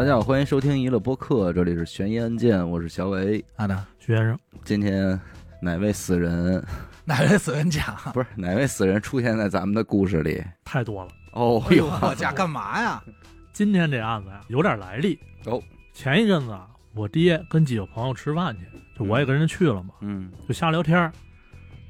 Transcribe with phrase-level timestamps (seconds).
[0.00, 3.44] 大家好，欢迎收听娱乐播客，这里是悬疑案件，我是小伟。
[3.56, 5.20] 阿达，徐先生，今天
[5.60, 6.64] 哪位死人
[7.04, 7.94] 哪位死人讲？
[8.14, 10.42] 不是哪位死人出现在咱们的故事里？
[10.64, 11.10] 太多了。
[11.32, 13.04] 哦哎呦，哟，我家干嘛呀？
[13.52, 15.18] 今天这案子呀，有点来历。
[15.44, 18.62] 哦，前一阵子啊，我爹跟几个朋友吃饭去，
[18.98, 21.12] 就我也跟人去了嘛，嗯，就瞎聊天儿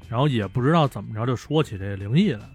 [0.09, 2.49] 然后也不知道怎么着就说起这灵异来了。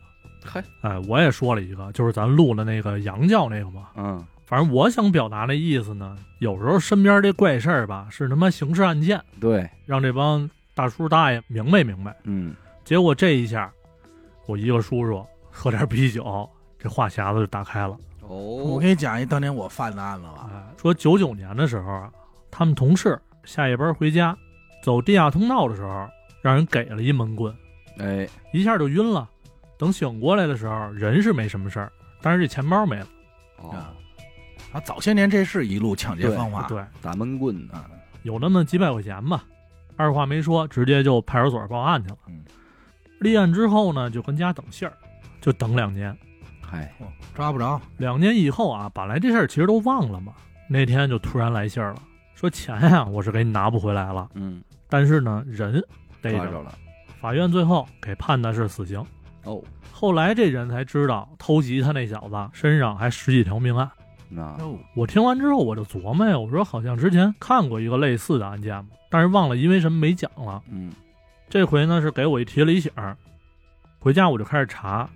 [0.45, 3.89] 嗨，哎，我也说了一个，就是咱录的那个羊教那个嘛。
[3.97, 12.17] 嗯反正我想表达的意思呢，有时候身边这怪事儿吧，是他妈刑事案件，对，让这帮大叔大爷明白明白。
[12.23, 13.73] 嗯，结果这一下，
[14.47, 17.99] 我一个叔叔喝点啤酒，这话匣子就打开了。
[18.21, 20.49] 哦，我给你讲一当年我犯的案子吧。
[20.55, 22.13] 哎，说九九年的时候啊，
[22.49, 24.37] 他们同事下夜班回家，
[24.81, 26.09] 走地下通道的时候，
[26.41, 27.53] 让人给了一闷棍，
[27.99, 29.29] 哎，一下就晕了。
[29.77, 31.91] 等醒过来的时候，人是没什么事儿，
[32.23, 33.07] 但是这钱包没了。
[33.59, 33.75] 哦，
[34.77, 36.67] 啊，早些年这是一路抢劫方法。
[36.69, 37.89] 对，打闷棍，啊，
[38.25, 39.43] 有那么几百块钱吧。
[39.97, 42.17] 二话没说，直接就派出所报案去了。
[42.29, 42.45] 嗯，
[43.21, 44.93] 立案之后呢，就跟家等信儿，
[45.41, 46.15] 就等两年。
[46.61, 47.81] 嗨，哦抓不着。
[47.97, 50.35] 两年以后啊，本来这事儿其实都忘了嘛，
[50.69, 52.03] 那天就突然来信儿了，
[52.35, 55.83] 说钱呀、我是给你拿不回来了，嗯，但是呢，人
[56.21, 56.45] 逮着了。
[56.45, 56.75] 抓着了，
[57.19, 59.03] 法院最后给判的是死刑。
[59.45, 63.91] 哦，后来这人才知道，偷袭他那小子身上还十几条命案。
[64.29, 70.63] 那哦，我听完之后，我就琢磨呀，我说好像之前看过一个类似的案件嘛，但是忘了因为什么没讲了。
[70.69, 70.93] 嗯，
[71.49, 73.17] 这回呢是给我一提了一醒儿，
[73.99, 75.09] 回家我就开始查，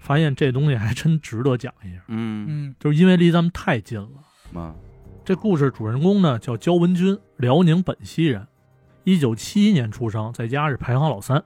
[0.00, 4.08] 发现这东西还真值得讲一下，嗯，嗯，就是因为离咱们太近了。
[4.52, 4.74] 嘛，
[5.24, 8.46] 这故事主人公呢叫焦文军，辽宁本溪人，
[9.04, 11.42] 一九七一年出生，在家是排行老三。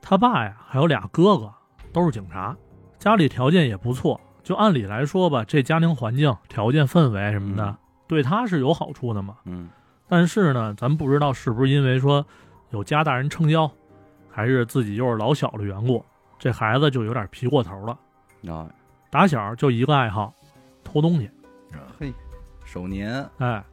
[0.00, 1.52] 他爸呀还有俩哥哥，
[1.92, 2.56] 都是警察，
[2.98, 4.20] 家里条件也不错。
[4.42, 7.76] 就按理来说吧，这家庭环境、条件、氛围什么的，嗯
[8.08, 9.38] 对他是有好处的嘛。
[9.44, 9.70] 嗯，
[10.06, 12.26] 但是呢，咱不知道是不是因为说
[12.70, 13.70] 有家大人撑腰，
[14.28, 16.04] 还是自己又是老小的缘故，
[16.38, 18.52] 这孩子就有点皮过头了。
[18.52, 18.68] 啊，
[19.10, 20.34] 打小就一个爱好，
[20.84, 21.30] 偷东西。
[21.98, 22.12] 嘿，
[22.64, 23.64] 手年，哎，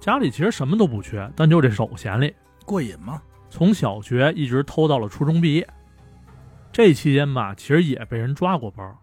[0.00, 2.34] 家里其实什么都不缺，但就这手闲里。
[2.64, 3.20] 过瘾吗？
[3.50, 5.68] 从小学一直偷到了初中毕业。
[6.72, 8.96] 这期间吧，其实也被人抓过包，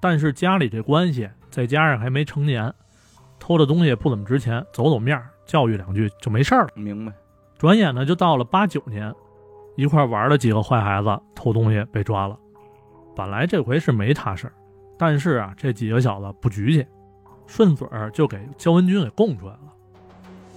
[0.00, 2.72] 但是家里这关系，再加上还没成年，
[3.38, 6.68] 偷的东西也不怎么值钱，走走面儿，教育两句就没事儿了。
[6.74, 7.12] 明白，
[7.58, 9.12] 转眼呢，就到了八九年，
[9.76, 12.38] 一块玩的几个坏孩子偷东西被抓了。
[13.16, 14.52] 本来这回是没他事儿，
[14.96, 16.86] 但是啊，这几个小子不局气，
[17.46, 19.60] 顺嘴儿就给焦文军给供出来了。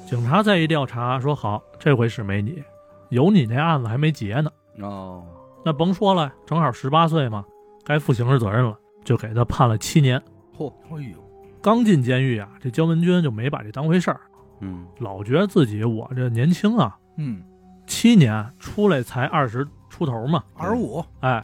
[0.05, 2.61] 警察再一调查，说好，这回是没你，
[3.09, 4.51] 有你那案子还没结呢。
[4.79, 5.25] 哦，
[5.65, 7.43] 那甭说了，正好十八岁嘛，
[7.83, 10.21] 该负刑事责任了，就给他判了七年。
[10.57, 11.17] 嚯，哎呦，
[11.61, 14.21] 刚进监狱啊，这焦文军就没把这当回事儿，
[14.59, 17.41] 嗯，老觉得自己我这年轻啊，嗯，
[17.87, 21.43] 七年出来才二十出头嘛，二十五，哎，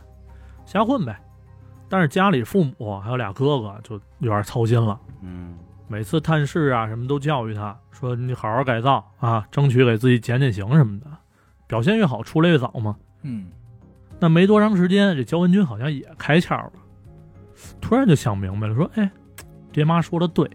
[0.66, 1.17] 瞎混呗。
[1.90, 5.57] 但是家里父母还有俩哥哥就有点操心了，嗯，
[5.88, 11.07] 每次探视啊什么都教育他说你好好改造啊，争取给自己减减刑什么的，
[11.66, 12.96] 表现越好出来越早嘛。
[13.22, 13.47] 嗯，
[14.19, 16.73] 那没多长时间，这焦文军好像也开窍了，
[17.81, 19.09] 突然就想明白了，说哎，
[19.72, 20.50] 爹妈说的对，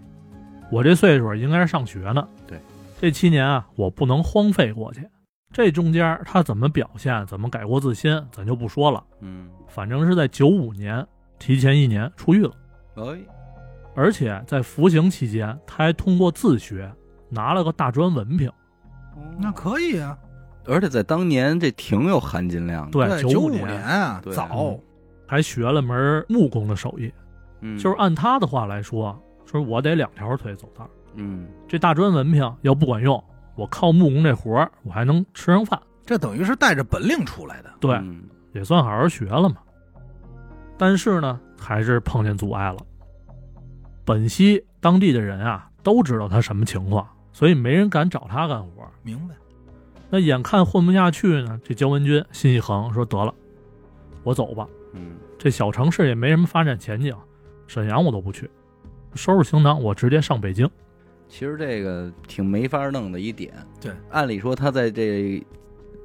[0.71, 2.27] 我这岁数应该是上学呢。
[2.47, 2.59] 对，
[3.01, 5.07] 这七年啊，我不能荒废过去。
[5.53, 9.05] 这中间他怎么表现，怎么改过自新，咱就不说了。
[9.21, 11.07] 嗯，反正是在九五年
[11.39, 12.53] 提前一年出狱了，
[12.95, 13.19] 哎，
[13.95, 16.91] 而且在服刑期间，他还通过自学
[17.29, 18.51] 拿了个大专文凭。
[19.39, 20.19] 那可以啊。
[20.65, 24.81] 而且在当年这挺有含金量的，对，九五年啊，对早嗯。
[25.27, 27.13] 还学了门木工的手艺。
[27.61, 29.17] 嗯，就是按他的话来说，
[29.47, 30.89] 说我得两条腿走道。
[31.15, 33.23] 嗯，这大专文凭要不管用，
[33.55, 35.81] 我靠木工这活儿，我还能吃上饭。
[36.05, 37.71] 这等于是带着本领出来的。
[37.81, 39.57] 对，嗯也算好好学了嘛。
[40.77, 42.79] 但是呢，还是碰见阻碍了。
[44.05, 48.83] 本溪当地的人啊，都知道他什么情况，所以没人敢找他干活。
[49.03, 49.35] 明白。
[50.11, 53.33] 那眼看混不下去呢，这焦文军心一横，说得了，
[54.25, 54.67] 我走吧。
[54.93, 57.15] 嗯，这小城市也没什么发展前景，
[57.67, 58.51] 沈阳我都不去，
[59.15, 60.69] 收拾行囊，我直接上北京。
[61.29, 63.55] 其实这个挺没法弄的一点。
[63.81, 65.43] 对，按理说他在这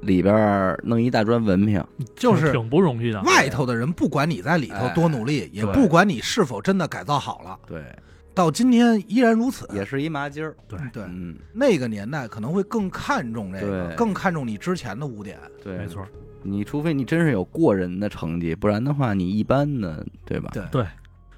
[0.00, 3.20] 里边弄一大专文凭，就是挺不容易的。
[3.24, 7.84] 外头的人，不管你在里头哎多努力，也不管你是否真的改造好了，对，
[8.32, 9.68] 到今天依然如此。
[9.74, 10.56] 也是一麻筋儿。
[10.66, 15.38] 对对，嗯，那个年代可能会更看重这个，更看重你之前的污点。
[15.62, 16.06] 对，没错。
[16.42, 20.50] 你除非你真是有过人的成绩，不然的话你一般的，对吧？
[20.52, 20.82] 对对，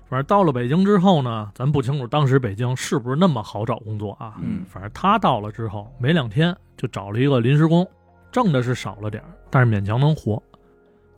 [0.09, 4.35] 反正到了北京之后呢，咱不清楚当时北京是不是那么好找工作啊。
[4.43, 7.87] 嗯反正他到了之后，没两天就找了一个临时工，
[8.31, 10.43] 挣的是少了点但是勉强能活。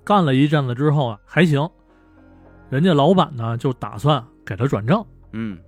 [0.05, 1.69] 干了一阵子之后啊，还行，
[2.71, 5.59] 人家老板呢就打算给他转正，嗯，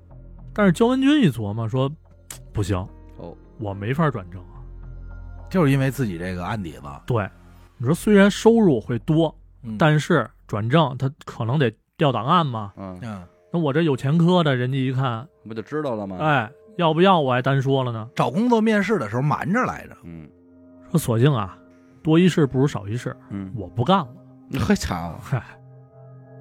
[0.52, 1.90] 但是焦文军一琢磨说，
[2.52, 2.76] 不行，
[3.18, 4.58] 哦，我没法转正啊。
[5.48, 7.28] 就是因为自己这个案底子，对，
[7.78, 12.72] 你说虽然收入会多，嗯但是转正他可能得调档案嘛。
[12.76, 13.22] 嗯，嗯，
[13.52, 18.08] 那我这有前科的，人家一看，不就知道了吗？，哎，要不要我还单说了呢。
[18.14, 20.28] 找工作面试的时候瞒着来着，嗯
[20.90, 21.58] 说索性啊，
[22.02, 24.08] 多一事不如少一事，嗯，我不干了。
[24.60, 25.42] 嘿家伙，嗨，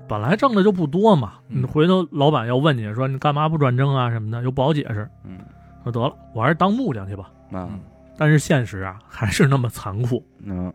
[0.08, 5.10] 本来挣的就不多嘛，嗯你回头老板要问你说你干嘛不转正啊什么的，又不好解释。
[5.24, 5.40] 嗯
[5.84, 7.32] 说得了，我还是当木匠去吧。
[7.52, 7.80] 啊嗯
[8.16, 10.24] 但是现实啊，还是那么残酷。
[10.44, 10.72] 嗯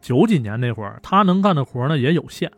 [0.00, 2.50] 九几年那会儿，他能干的活呢也有限，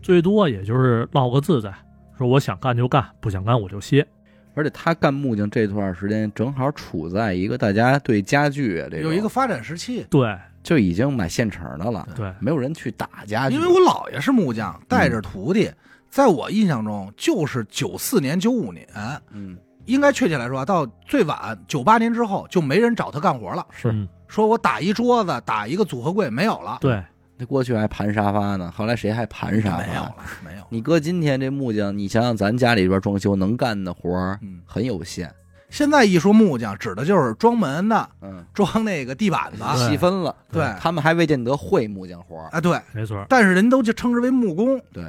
[0.00, 1.72] 最多也就是落个自在，
[2.16, 4.06] 说我想干就干，不想干我就歇。
[4.54, 10.06] 而且他干木匠这段时间，正好处在一个大家对家具啊这种有一个发展时期。
[10.10, 10.36] 对。
[10.62, 15.68] 就已经买现成的了，对，没有人去打家具，因为我姥爷是木匠，带着徒弟，
[16.08, 18.86] 在我印象中就是九四年、九五年，
[19.32, 23.66] 嗯应该确切来说啊，到最晚九八年之后就没人找他干活了。
[23.70, 27.04] 是嗯说我打一桌子，打一个组合柜没有了，对，
[27.36, 29.86] 那过去还盘沙发呢，后来谁还盘沙发？
[29.86, 30.64] 没有了，没有。
[30.70, 35.30] 你搁今天这木匠，你想想咱家里边装修能干的活儿嗯，很有限，
[35.68, 42.80] 现在一说木匠，指的就是装门的、嗯，装那个地板的，细分了，对他们还未见得会木匠活儿，啊，对。
[42.92, 43.22] 没错。
[43.28, 45.04] 但是人都就称之为木工，对，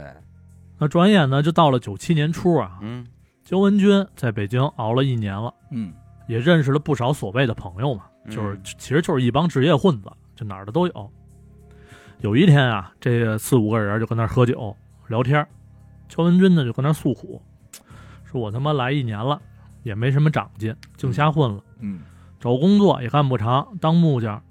[0.77, 3.07] 那转眼呢，就到了九七年初啊，嗯
[3.43, 5.93] 焦文军在北京熬了一年了，嗯，
[6.27, 11.11] 也认识了不少所谓的朋友嘛，就是嗯其实就是一帮职业混子，就哪儿的都有。
[12.21, 14.75] 有一天啊，这四五个人就跟那儿喝酒
[15.09, 15.45] 聊天，
[16.07, 17.41] 焦文军呢就跟那儿诉苦，
[18.23, 19.41] 说我他妈来一年了，
[19.83, 21.99] 也没什么长进，净瞎混了，嗯，
[22.39, 24.41] 找工作也干不长，当木匠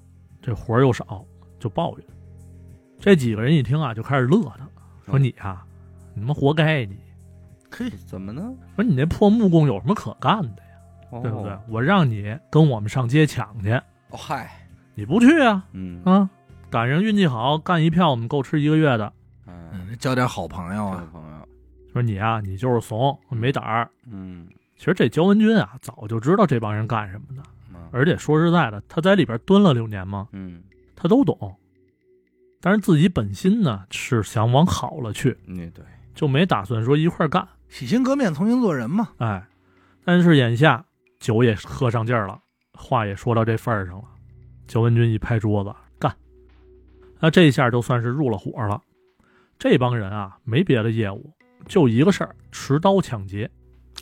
[0.42, 1.24] 这活儿又少，
[1.58, 2.06] 就抱怨。
[2.98, 4.68] 这几个人一听啊，就开始乐他，
[5.06, 5.64] 说你啊，
[6.14, 6.98] 你他妈活该你，
[7.76, 8.54] 嘿，怎么呢？
[8.76, 10.68] 说你那破木工有什么可干的呀？
[11.10, 11.58] 哦对不对？？
[11.68, 14.50] 我让你跟我们上街抢去，哦嗨，
[14.94, 15.64] 你不去啊？
[15.72, 16.28] 嗯啊，
[16.70, 19.12] 赶上运气好，干一票我们够吃一个月的。
[19.46, 21.48] 嗯，嗯，交点好朋友啊，朋友，
[21.92, 23.90] 说你啊，你就是怂，没胆儿。
[24.10, 24.46] 嗯
[24.76, 27.42] 其实这焦文军啊，早就知道这帮人干什么的，
[27.72, 30.62] 嗯而且说实在的，他在里边蹲了六年嘛，嗯，
[30.96, 31.54] 他都懂。
[32.60, 35.84] 但是自己本心呢是想往好了去，嗯对，
[36.14, 37.46] 就没打算说一块干。
[37.72, 39.08] 洗心革面，重新做人嘛。
[39.16, 39.42] 哎，
[40.04, 40.84] 但是眼下
[41.18, 42.38] 酒也喝上劲儿了，
[42.74, 44.04] 话也说到这份儿上了，
[44.66, 46.14] 焦文军一拍桌子干，
[47.18, 48.78] 那这下就算是入了伙了。
[49.58, 51.32] 这帮人啊，没别的业务，
[51.64, 53.50] 就一个事儿，持刀抢劫。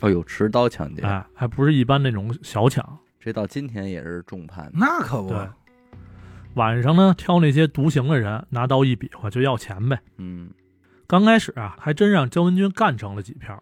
[0.01, 2.85] 哦呦，持刀抢劫，哎，还不是一般那种小抢。
[3.21, 5.47] 这到今天也是重判，那可不，对，
[6.55, 9.97] 晚上呢，挑那些独行的人，拿刀一比划就要钱呗。
[10.17, 10.49] 嗯
[11.11, 13.61] 刚开始啊，还真让焦文军干成了几票，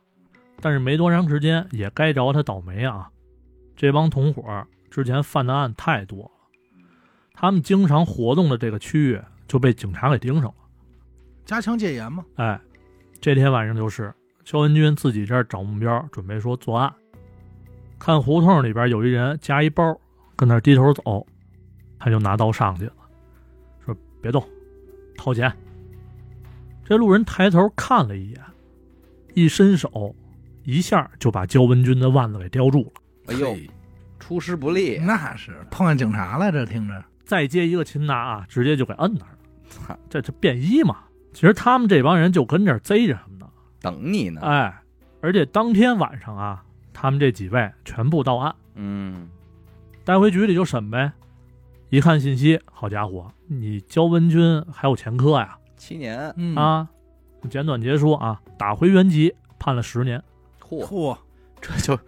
[0.62, 3.10] 但是没多长时间，也该着他倒霉啊。
[3.76, 4.44] 这帮同伙
[4.92, 6.32] 之前犯的案太多了，
[7.34, 10.54] 他们经常活动的这个区域就被警察给盯上了。
[11.44, 12.24] 加强戒严嘛。
[12.36, 12.62] 哎，
[13.20, 16.94] 这天晚上就是焦文军自己这儿找目标，准备说作案。
[17.98, 20.00] 看胡同里边有一人夹一包，
[20.36, 21.26] 跟那儿低头走，
[21.98, 22.94] 他就拿刀上去了，
[23.84, 24.48] 说别动，
[25.18, 25.52] 掏钱。
[26.90, 28.42] 这路人抬头看了一眼，
[29.36, 30.16] 一伸手，
[30.64, 32.92] 一下就把焦文军的腕子给叼住了。
[33.28, 33.56] 哎呦，
[34.18, 39.38] 出师不利，那是碰见警察了，这听着，再接一个擒拿啊，直接就给摁那儿了。
[39.70, 40.98] 操这这便衣嘛。
[41.32, 43.48] 其实他们这帮人就跟这儿贼着什么呢。
[43.80, 44.82] 等你呢，哎，
[45.22, 49.30] 而且当天晚上啊，他们这几位全部到案，嗯
[50.04, 51.12] 带回局里就审呗。
[51.92, 55.56] 一看信息，好家伙，你焦文军还有前科呀！
[55.80, 56.88] 七年，嗯，啊，
[57.50, 60.22] 简短结束啊，打回原籍，判了十年。
[60.62, 61.18] 嚯，嚯，
[61.60, 62.00] 这就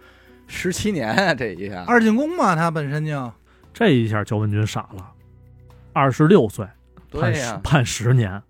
[0.46, 3.32] 十七年啊，这一下，二进宫嘛，他本身就
[3.72, 5.10] 这一下，焦文军傻了，
[5.92, 6.64] 二十六岁
[7.10, 8.40] 判十、对呀，判十年，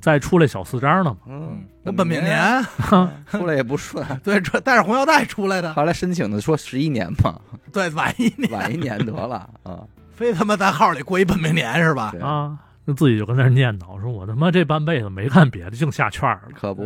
[0.00, 1.16] 再出来小四张呢嘛。
[1.26, 2.64] 嗯，那本命年，
[3.30, 7.40] 出来也不顺， 对，这带着红腰带出来的，后来申请的说十一年嘛，
[7.72, 9.82] 对，晚一年，晚一年得了啊，
[10.14, 12.10] 非他妈在号里过一本命年是吧？
[12.12, 16.48] 对，啊，那自己就跟那儿念叨说：“我他妈这半辈子没干别的，净下圈儿了。
[16.54, 16.84] 可不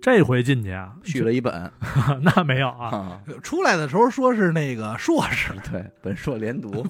[0.00, 1.70] 这回进去啊，续了一本
[2.20, 6.84] 那没有啊，啊，出来的时候说是那个硕士， 对，本硕连读，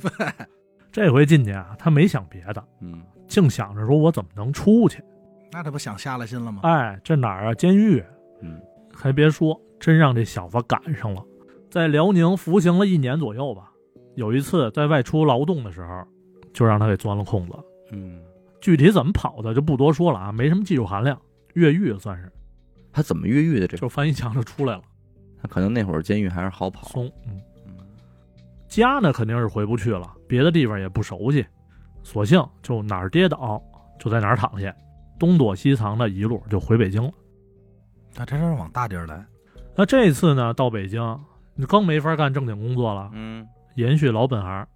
[0.91, 5.03] 这回进去啊，他没想别的，嗯净想着说我怎么能出去。
[5.53, 6.61] 那他不想瞎了心了吗？
[6.65, 7.55] 哎，这哪儿啊？
[7.55, 8.03] 监狱
[8.41, 8.59] 嗯
[8.95, 11.23] 还别说，真让这小子赶上了，
[11.71, 13.71] 在辽宁服刑了一年左右吧。
[14.15, 16.03] 有一次在外出劳动的时候，
[16.55, 17.53] 就让他给钻了空子。
[17.93, 18.21] 嗯，
[18.61, 21.17] 具体怎么跑的就不多说了啊，没什么技术含量，
[21.55, 22.33] 越狱算是，
[22.93, 23.67] 他怎么越狱的？
[23.69, 24.83] 这就翻一墙就出来了，
[25.41, 26.89] 他可能那会儿监狱还是好跑。
[26.89, 27.07] 松。
[27.27, 27.75] 嗯，嗯
[28.67, 31.47] 家呢肯定是回不去了，别的地方也不熟悉，
[32.03, 33.63] 索性就哪儿跌倒
[33.99, 34.75] 就在哪儿躺下，
[35.19, 37.13] 东躲西藏的一路就回北京了。
[38.15, 39.25] 他真是往大地儿来。
[39.77, 41.19] 那这次呢，到北京，
[41.55, 43.47] 你更没法干正经工作了，嗯，
[43.77, 44.67] 延续老本行。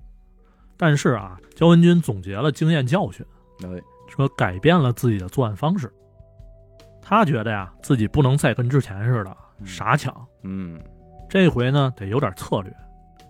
[0.76, 3.24] 但是啊，焦文军总结了经验教训，
[3.64, 3.68] 哎，
[4.08, 5.92] 说改变了自己的作案方式。
[7.00, 9.66] 他觉得呀，自己不能再跟之前似的嗯。
[9.66, 10.80] 傻抢，嗯。
[11.28, 12.72] 这回呢得有点策略，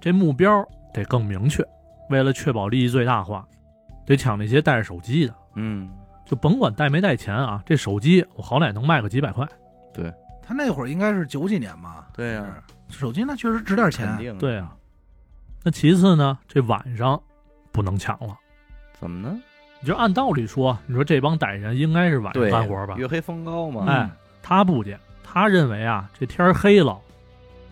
[0.00, 1.64] 这目标得更明确。
[2.10, 3.46] 为了确保利益最大化，
[4.04, 5.90] 得抢那些带着手机的，嗯，
[6.24, 9.46] 就甭管带没带钱啊，这手机我好歹能卖个几百块。
[9.92, 10.12] 对。
[10.42, 12.98] 他那会儿应该是九几年吧，对呀，是。
[13.00, 14.36] 手机那确实值点钱。
[14.38, 14.76] 对啊，
[15.64, 17.20] 那其次呢，这晚上
[17.76, 18.36] 不能抢了。
[18.98, 19.38] 怎么呢？
[19.80, 22.94] 你就按道理说，你说这帮歹人应该是晚上，干活吧？
[22.96, 23.84] 月黑风高嘛。
[23.86, 24.10] 哎，
[24.42, 26.98] 他不去，他认为啊，这天儿黑了，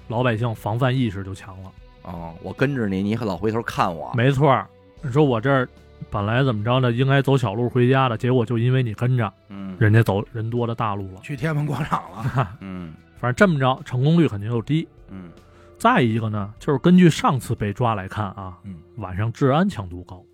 [0.08, 1.72] 老百姓防范意识就强了。
[2.02, 4.12] 哦，我跟着你，你可老回头看我。
[4.14, 4.66] 没错儿，
[5.00, 5.66] 你说我这儿
[6.10, 6.92] 本来怎么着呢？
[6.92, 11.20] 应该走小路回家的，结果就因为你跟着，嗯人家走人多的大路了。
[11.22, 14.86] 去天安门广场了，嗯 反正这么着，成功率肯定就低。
[15.08, 15.30] 嗯
[15.78, 20.24] 再一个呢，就是根据上次被抓来看啊，嗯，晚上治安强度高，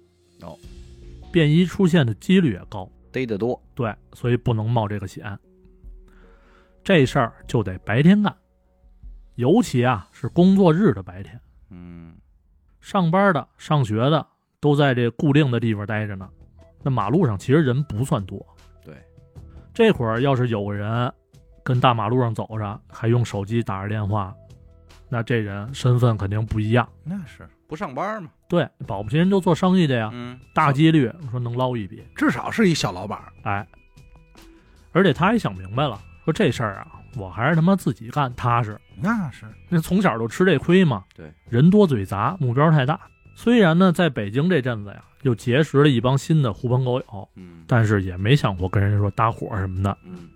[0.43, 0.57] 哦，
[1.33, 3.61] 便衣出现的几率也高，逮得多。
[3.75, 5.39] 对，所以不能冒这个险。
[6.85, 8.35] 这事儿就得白天干，
[9.35, 12.15] 尤其啊是工作日的白天，嗯。
[12.81, 14.27] 上班的、上学的
[14.59, 16.27] 都在这固定的地方待着呢。
[16.83, 18.45] 那马路上其实人不算多，
[18.83, 18.95] 对，
[19.75, 21.13] 这会儿要是有个人
[21.63, 24.35] 跟大马路上走着，还用手机打着电话，
[25.11, 26.89] 那这人身份肯定不一样。
[27.05, 28.31] 那是不上班嘛。
[28.49, 32.03] 对，保不齐人就做生意的呀，嗯大几率说能捞一笔。
[32.15, 33.33] 至少是一小老板儿。
[33.43, 33.67] 哎，
[34.93, 36.87] 而且他也想明白了，说这事儿啊，
[37.17, 38.81] 我还是他妈自己干踏实。
[39.03, 41.05] 那是那从小就吃这亏嘛。
[41.15, 43.01] 对，人多嘴杂，目标太大。
[43.35, 49.97] 虽然呢，在北京这阵子呀，又结识了一帮新的狐朋狗友，嗯但是也没想过跟人家说搭伙什么的。
[50.05, 50.29] 嗯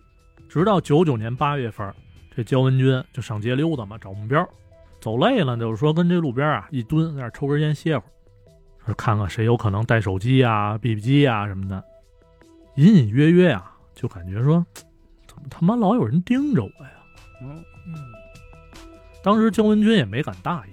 [0.49, 1.93] 直到九九年八月份，
[2.35, 4.49] 这焦文军就上街溜达嘛，找目标。
[5.05, 8.09] 走累了，就是说跟这路边啊一蹲，在那抽根烟歇会儿，
[8.87, 11.85] 说看看谁有可能带手机啊、BB 机啊什么的。
[12.77, 14.65] 隐隐约约啊，就感觉说，
[15.27, 16.93] 怎么他妈老有人盯着我呀？
[17.43, 17.63] 嗯
[19.23, 20.71] 当时焦文军也没敢大意，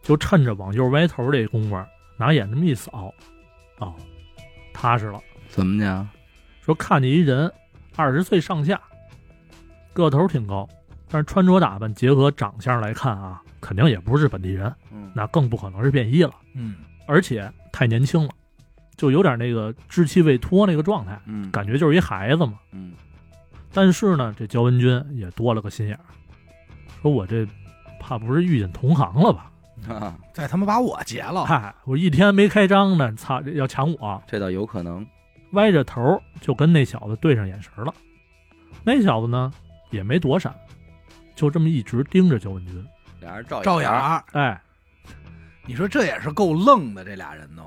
[0.00, 1.76] 就趁着往右歪头这功夫，
[2.16, 3.12] 拿眼这么一扫，
[3.78, 3.92] 哦，
[4.72, 5.20] 踏实了。
[5.48, 6.08] 怎么讲？
[6.62, 7.52] 说看见一人，
[7.96, 8.80] 二十岁上下，
[9.92, 10.68] 个头挺高，
[11.10, 18.30] 但是穿着打扮结合长相来看啊，肯定也不是本地人，嗯那更不可能是便衣了，嗯，而且太年轻了，
[18.96, 22.58] 就有点那个稚气未脱那个状态，嗯感觉就是一孩子嘛。
[22.72, 22.92] 嗯
[23.72, 26.00] 但是呢，这焦文军也多了个心眼儿，
[27.02, 27.46] 说我这
[28.00, 29.50] 怕不是遇见同行了吧？
[29.88, 35.06] 啊， 再他妈把我劫了，嗨，我一天没开张呢，操，这要抢我，这倒有可能。
[35.52, 37.94] 歪着头就跟那小子对上眼神了。
[38.84, 39.52] 那小子呢
[39.90, 40.54] 也没躲闪，
[41.38, 42.84] 就这么一直盯着焦文军。
[43.20, 43.96] 俩人照照眼儿。
[43.96, 44.24] 儿。
[44.32, 44.60] 哎，
[45.66, 47.62] 你说这也是够愣的，这俩人都。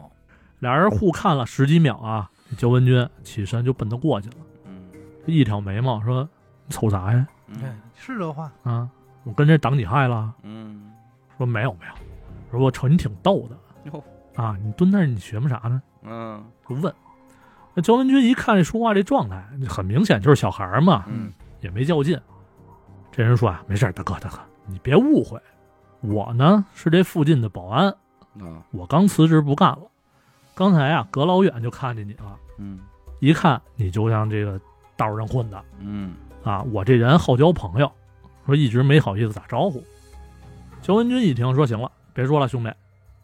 [0.60, 4.36] 俩人互看了十几秒啊，焦文军起身就奔他过去了，
[4.66, 4.92] 嗯
[5.26, 6.28] 一挑眉毛说
[6.68, 7.26] ：“你瞅啥呀？
[7.48, 8.52] 嗯哎，是这话。
[8.64, 8.90] 啊，
[9.24, 10.92] 我跟这挡你害了？”嗯，
[11.38, 11.94] 说没有没有，
[12.52, 13.58] 说我瞅你挺逗的
[13.92, 14.04] 哟
[14.36, 15.82] 啊，你蹲那儿你学么啥呢？
[16.04, 16.94] 嗯就问。
[17.74, 22.20] 那焦文军一看这说话这状态，很明显就是小孩儿嘛，嗯也没较劲。
[23.12, 25.40] 这人说啊，没事儿，大哥大哥，你别误会，
[26.02, 27.90] 我呢是这附近的保安，
[28.40, 29.82] 啊我刚辞职不干了。
[30.56, 32.80] 刚才啊，隔老远就看见你了，嗯
[33.20, 34.60] 一看你就像这个
[34.96, 36.62] 道上混的嗯啊。
[36.72, 37.92] 我这人好交朋友，
[38.46, 39.84] 说一直没好意思打招呼。
[40.82, 42.72] 焦文军一听说行了，别说了，兄弟，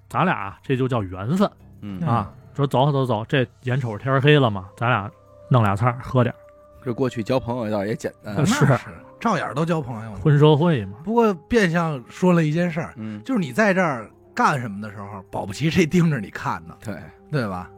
[0.09, 1.49] 咱俩啊这就叫缘分
[1.81, 2.33] 嗯啊。
[2.53, 5.09] 说走走走，这眼瞅着天黑了嘛，咱俩
[5.49, 6.37] 弄俩菜喝点儿，
[6.83, 8.65] 这过去交朋友倒也简单 是
[9.19, 10.19] 照眼儿都交朋友了。
[10.19, 10.97] 混社会嘛。
[11.03, 16.95] 不过变相说了一件事儿，嗯，就是你在这儿干什么的时候，保不齐谁盯着你看呢，对，
[17.31, 17.69] 对吧？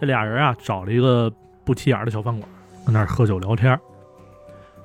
[0.00, 1.32] 这俩人啊，找了一个
[1.64, 2.48] 不起眼的小饭馆，
[2.84, 3.80] 跟那儿喝酒聊天儿。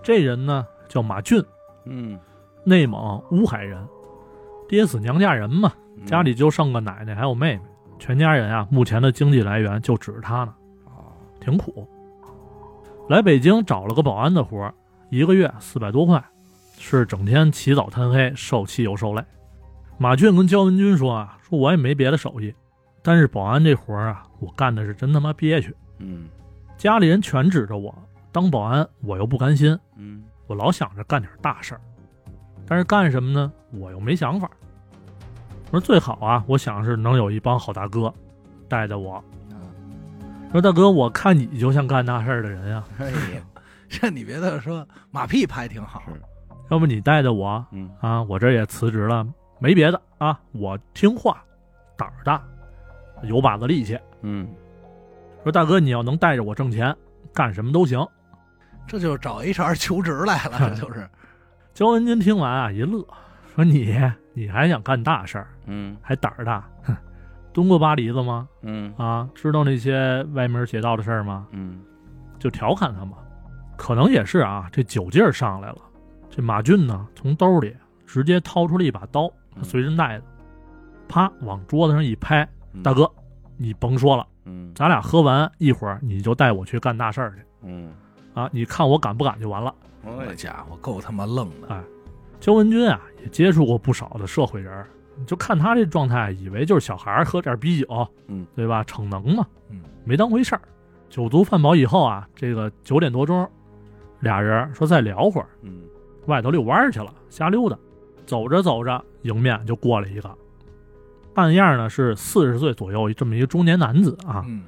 [0.01, 1.43] 这人呢叫马俊，
[1.85, 2.19] 嗯，
[2.63, 3.83] 内蒙乌海人，
[4.67, 7.61] 爹死娘嫁人嘛，嗯家里就剩个奶奶还有妹妹，
[7.99, 10.53] 全家人啊，目前的经济来源就指着他呢，
[10.85, 11.87] 哦挺苦。
[13.09, 14.73] 来北京找了个保安的活儿，
[15.13, 16.23] 一个月四百多块，
[16.79, 19.23] 是整天起早贪黑，受气又受累。
[19.99, 22.51] 马俊跟焦文军说啊，说我也没别的手艺，
[23.03, 25.71] 但是保安这活儿啊，我干的是真他妈憋屈。
[25.99, 26.27] 嗯
[26.77, 27.93] 家里人全指着我
[28.31, 31.81] 当保安，我又不甘心，嗯我老想着干点大事儿，
[32.67, 33.53] 但是干什么呢？
[33.69, 34.49] 我又没想法。
[35.69, 38.11] 我说最好啊，我想是能有一帮好大哥
[38.67, 39.13] 带着我。
[39.17, 39.23] 啊
[40.51, 43.41] 说大哥，我看你就像干大事儿的人呀，哎呀，
[44.01, 46.01] 这你别的说，马屁拍挺好，
[46.71, 48.23] 要不你带着我嗯啊？
[48.23, 49.25] 我这也辞职了，
[49.59, 51.43] 没别的啊，我听话，
[51.95, 52.41] 胆儿大，
[53.23, 53.97] 有把子力气。
[54.21, 54.47] 嗯
[55.43, 56.95] 说大哥，你要能带着我挣钱，
[57.33, 58.03] 干什么都行。
[58.87, 61.07] 这就是找 HR 求职来了，这 就是。
[61.73, 63.05] 焦文军听完啊，一乐，
[63.53, 63.95] 说你
[64.33, 66.67] 你还想干大事儿，嗯还胆儿大？
[66.83, 66.95] 哼，
[67.51, 68.47] 蹲过巴黎子吗？
[68.61, 71.45] 嗯啊，知道那些歪门邪道的事儿吗？
[71.51, 71.81] 嗯
[72.39, 73.17] 就调侃他嘛。
[73.77, 75.77] 可能也是啊，这酒劲儿上来了。
[76.29, 77.75] 这马俊呢，从兜里
[78.05, 80.23] 直接掏出了一把刀，他嗯随身带的，
[81.07, 83.09] 啪往桌子上一拍，嗯大哥，
[83.57, 87.91] 你甭说了，嗯咱俩喝完一会儿你就带我去干大事儿去嗯，
[88.33, 88.49] 啊！
[88.51, 89.73] 你看我敢不敢就完了。
[90.03, 91.67] 好哎家伙，够他妈愣的。
[91.69, 91.81] 哎
[92.39, 94.87] 焦文军啊，也接触过不少的社会人儿，
[95.25, 98.83] 就看他这状态，以为就是小孩儿喝点啤酒，嗯，对吧？
[98.83, 100.61] 逞能嘛，嗯，没当回事儿。
[101.09, 103.49] 酒足饭饱以后啊，这个九点多钟，
[104.23, 105.81] 俩人说再聊会儿，嗯
[106.25, 107.77] 外头遛弯去了，瞎溜达。
[108.25, 110.31] 走着走着，迎面就过来一个，
[111.33, 114.63] 半样呢是四十岁左右这么一个中年男子啊，嗯，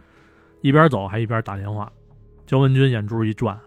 [0.60, 1.90] 一边走还一边打电话。
[2.46, 3.58] 焦文军眼珠一转，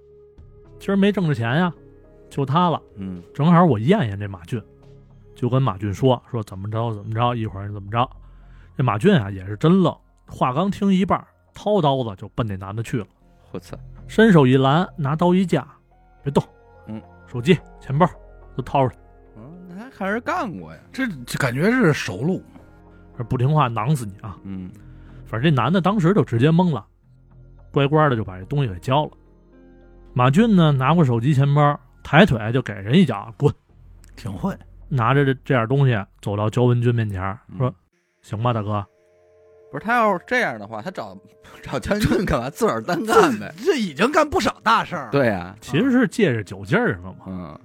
[0.79, 1.73] 今儿没挣着钱呀，
[2.29, 2.81] 就他了。
[2.97, 4.63] 嗯正好我验验这马俊，
[5.35, 8.09] 就跟马俊说说怎么着怎么着，一会儿怎么着。
[8.77, 13.07] 这马俊啊也是真愣，话刚听一半，掏刀子就奔那男的去了，
[13.53, 13.75] 我操，
[14.07, 15.67] 伸手一拦，拿刀一架，
[16.23, 16.43] 别动，
[16.87, 18.07] 嗯，手机、钱包
[18.57, 19.01] 都掏出来，
[19.37, 22.43] 嗯，那还看人干过呀，这这感觉是熟路。
[23.17, 24.37] 这不听话囊死你啊！
[24.45, 24.71] 嗯
[25.27, 26.87] 反正这男的当时就直接懵了，
[27.73, 29.11] 乖乖的就把这东西给交了。
[30.15, 33.53] 马俊呢拿过手机、钱包，抬腿就给人一脚，滚！
[34.15, 34.57] 挺会，
[34.89, 37.21] 拿着这这点东西走到焦文军面前，
[37.59, 37.75] 说嗯
[38.23, 38.87] ：“行吧，大哥，
[39.71, 41.17] 不是他要是这样的话，他找
[41.63, 42.49] 找将军干嘛？
[42.51, 43.53] 自个儿单干呗。
[43.65, 47.17] 这已经干不少大事儿。，对呀，其实是借着酒劲儿了嘛。
[47.27, 47.59] 嗯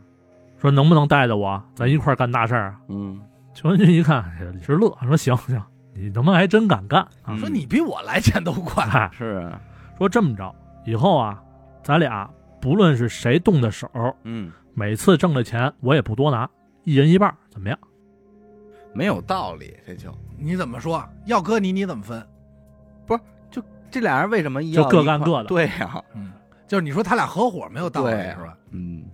[0.60, 2.80] 说能不能带着我，咱一块儿干大事儿啊？
[2.88, 3.20] 嗯
[3.54, 5.62] 邱文军一看也是乐，说行行，
[5.94, 7.28] 你他妈还真敢干啊！
[7.28, 8.86] 嗯说你比我来钱都快。
[8.86, 9.62] 嗨，是啊，
[9.98, 11.42] 说这么着，以后啊，
[11.84, 12.30] 咱俩
[12.62, 13.90] 不论是谁动的手，
[14.24, 16.50] 嗯，每次挣的钱我也不多拿，
[16.86, 17.78] 一人一半，怎么样？
[18.94, 21.08] 没有道理，这就你怎么说？
[21.26, 22.22] 要搁你，你怎么分？
[23.06, 26.34] 不是，就这俩人为什么就要一块各干各的对呀，嗯，
[26.68, 28.58] 就是你说他俩合伙没有道理是吧？
[28.72, 29.06] 嗯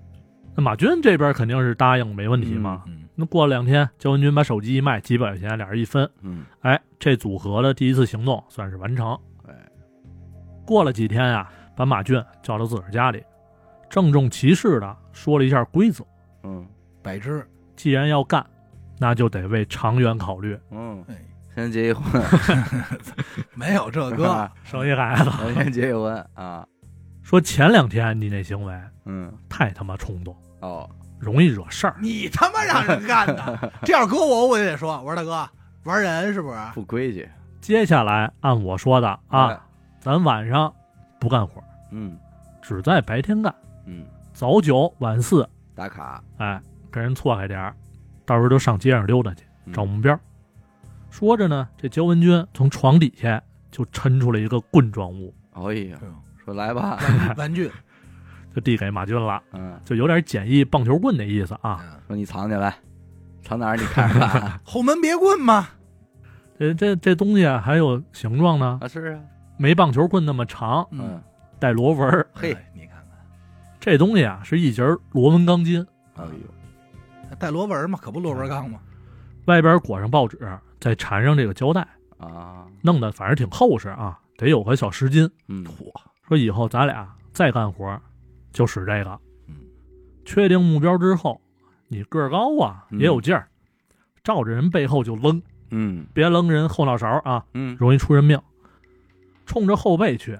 [0.55, 2.83] 那马军这边肯定是答应没问题嘛。
[2.87, 9.17] 嗯，那过了两天，焦文军把手机一卖，几百块钱，俩人一分，嗯，哎，这组合的第一次行动算是完成。
[9.47, 9.53] 哎，
[10.65, 13.23] 过了几天呀、把马俊叫到自个儿家里，
[13.89, 16.03] 郑重其事的说了一下规则：
[16.43, 16.67] 嗯
[17.01, 18.45] 柏芝，既然要干，
[18.99, 21.15] 那就得为长远考虑，嗯，哎，
[21.55, 22.21] 先结一婚，
[23.55, 25.31] 没有这个， 生一孩子。
[25.55, 26.65] 先结一婚啊，
[27.23, 28.73] 说前两天你那行为
[29.05, 31.95] 嗯太他妈冲动，哦，容易惹事儿。
[32.01, 33.71] 你他妈让人干的。
[33.83, 35.49] 这要搁我，我也得说，我说大哥，
[35.83, 36.57] 玩人是不是？
[36.73, 37.27] 不规矩
[37.62, 39.59] 接下来按我说的啊，哎
[39.99, 40.73] 咱晚上
[41.19, 42.17] 不干活，嗯
[42.62, 43.53] 只在白天干，
[43.85, 47.75] 嗯，早九晚四，打卡，哎，跟人错开点儿，
[48.29, 49.73] 到时候就上街上溜达去嗯。
[49.73, 50.17] 找目标。
[51.09, 55.97] 说着呢，这焦文军从床底下就抻出了一个棍状物，哎呀
[56.45, 57.71] 说来吧，玩玩具，
[58.53, 61.79] 就递给马军了，嗯，就有点简易棒球棍的意思啊。
[61.81, 61.99] 嗯。
[62.07, 62.75] 说你藏起来，
[63.41, 65.67] 藏哪儿你看着办 后门别棍嘛。
[66.59, 69.19] 这这这东西啊，还有形状呢，啊，是啊，
[69.57, 71.19] 没棒球棍那么长，嗯，
[71.57, 72.07] 带螺纹。
[72.35, 73.17] 嘿哎你看看，
[73.79, 75.83] 这东西啊，是一节螺纹钢筋，
[76.15, 76.31] 哎呦，
[77.37, 78.79] 带螺纹嘛，可不螺纹钢嘛。
[79.45, 80.37] 外边裹上报纸，
[80.79, 81.87] 再缠上这个胶带，
[82.17, 85.29] 啊，弄得反正挺厚实啊，得有个小十斤。
[85.47, 85.91] 嗯，嚯，
[86.27, 87.99] 说以后咱俩再干活，
[88.51, 89.19] 就使这个。
[89.47, 89.55] 嗯，
[90.25, 91.39] 确定目标之后，
[91.87, 93.47] 你个儿高啊，嗯也有劲儿，
[94.23, 98.39] 照着人背后就扔，嗯别扔人后脑勺啊，嗯，容易出人命。
[99.47, 100.39] 冲着后背去，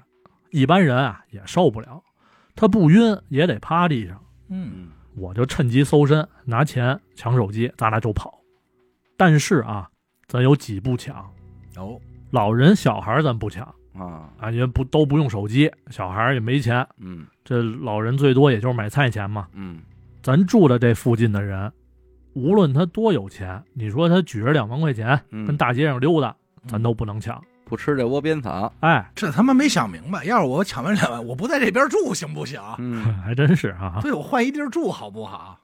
[0.50, 2.00] 一般人啊也受不了，
[2.54, 4.22] 他不晕也得趴地上。
[4.48, 4.88] 嗯，嗯
[5.20, 8.40] 我就趁机搜身，拿钱抢手机，咱俩就跑。
[9.16, 9.88] 但是啊，
[10.26, 11.30] 咱有几步抢，
[11.76, 19.46] 有，老人小孩咱不抢，啊，啊，因为不都不用手机，小孩也没钱，嗯这老人最多也就是买菜钱嘛。
[19.52, 19.80] 嗯
[20.22, 21.70] 咱住的这附近的人，
[22.34, 26.34] 无论他多有钱，你说他举着两万块钱嗯，跟大街上溜达，
[26.66, 27.42] 咱嗯都不能抢。
[27.70, 32.60] 不吃这窝边草，哎，这他妈没想明白，要是我抢完两万，我不在这边住行不行？
[32.78, 34.00] 嗯 还真是啊。
[34.02, 35.56] 对我换一地儿住好不好？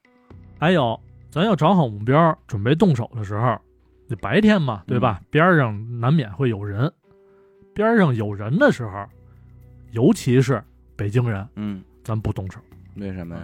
[0.61, 0.99] 还有，
[1.33, 3.61] 咱要找好目标，准备动手的时候，
[4.09, 5.21] 这白天嘛，对吧？
[5.31, 6.91] 边儿上难免会有人，
[7.75, 9.05] 边儿上有人的时候，
[9.91, 10.63] 尤其是
[10.95, 12.61] 北京人，嗯，咱不动手。
[12.95, 13.43] 为什么呀？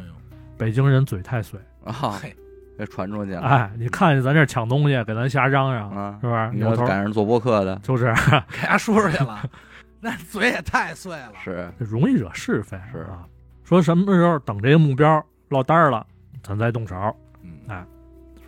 [0.56, 2.32] 北京人嘴太碎，啊，嘿，
[2.78, 6.50] 给传出去了，哎，你看见咱这儿抢东西，给咱瞎嚷嚷，啊是，吧？
[6.52, 8.06] 你扭头说赶上做播客的， 就是
[8.50, 9.42] 给他说出去了，
[10.00, 11.32] 那嘴也太碎了。
[11.44, 13.24] 是容易惹是非，是啊。
[13.64, 16.06] 说什么时候等这个目标落单儿了，
[16.42, 16.94] 咱再动手。
[17.42, 17.84] 嗯哎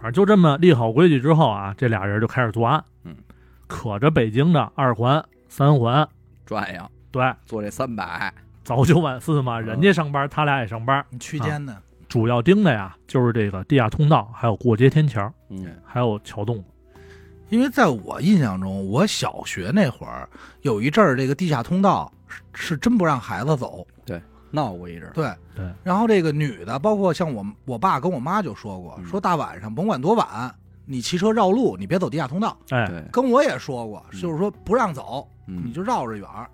[0.01, 2.83] 反正就这么立好规矩之后啊，这俩人就开始作案。
[3.05, 3.15] 嗯，
[3.67, 6.07] 可着北京的二环、三环，
[6.45, 8.31] 转悠对，做这三百，
[8.65, 11.03] 早九晚四嘛，嗯人家上班，他俩也上班。
[11.09, 11.75] 你区间的，
[12.15, 16.63] 主要盯的呀，就是这个地下通道，还有过街天桥，嗯还有桥洞。
[17.49, 20.29] 因为在我印象中，我小学那会儿
[20.63, 23.85] 有一阵儿，这个地下通道是是真不让孩子走。
[24.07, 24.23] 对
[24.53, 32.57] 闹过一阵儿，对对，然后这个女的，包括像我我爸跟我妈就说过，嗯说大晚上甭管多晚，你骑车绕路，你别走地下通道。
[32.71, 36.49] 哎，对，跟我也说过，嗯就是说不让走，你嗯就绕着远儿。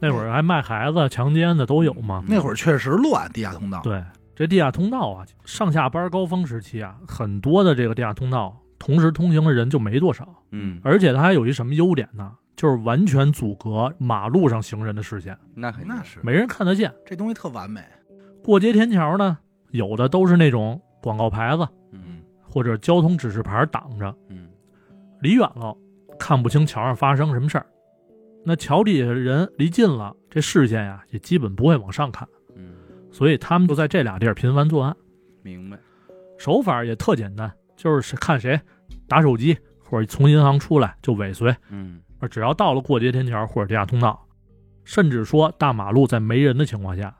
[0.00, 2.22] 那会儿还卖孩子、强奸的都有嘛。
[2.24, 3.80] 那会儿确实乱，地下通道。
[3.82, 4.00] 对，
[4.38, 12.32] 这地下通道啊，上下班高峰时期啊，很多的这个地下通道同时通行的人就没多少，嗯，而且它还有一什么优点呢？
[12.54, 16.94] 就是完全阻隔马路上行人的视线，那肯定那是没人看得见。
[17.04, 17.80] 这东西特完美。
[18.44, 19.36] 过街天桥呢，
[19.72, 24.46] 有的都是那种广告牌子嗯或者交通指示牌挡着，嗯
[25.20, 25.76] 离远了
[26.16, 27.66] 看不清桥上发生什么事儿。
[28.44, 32.37] 那桥底下的人离近了，这视线呀也基本不会往上看，嗯，
[33.10, 34.96] 所以他们就在这俩地儿频繁作案。
[35.42, 35.78] 明白，
[36.38, 38.60] 手法也特简单，就是看谁
[39.06, 44.20] 打手机或者从银行出来就尾随，嗯只要到了过街天桥或者地下通道，
[44.84, 47.14] 甚至说大马路在没人的情况下，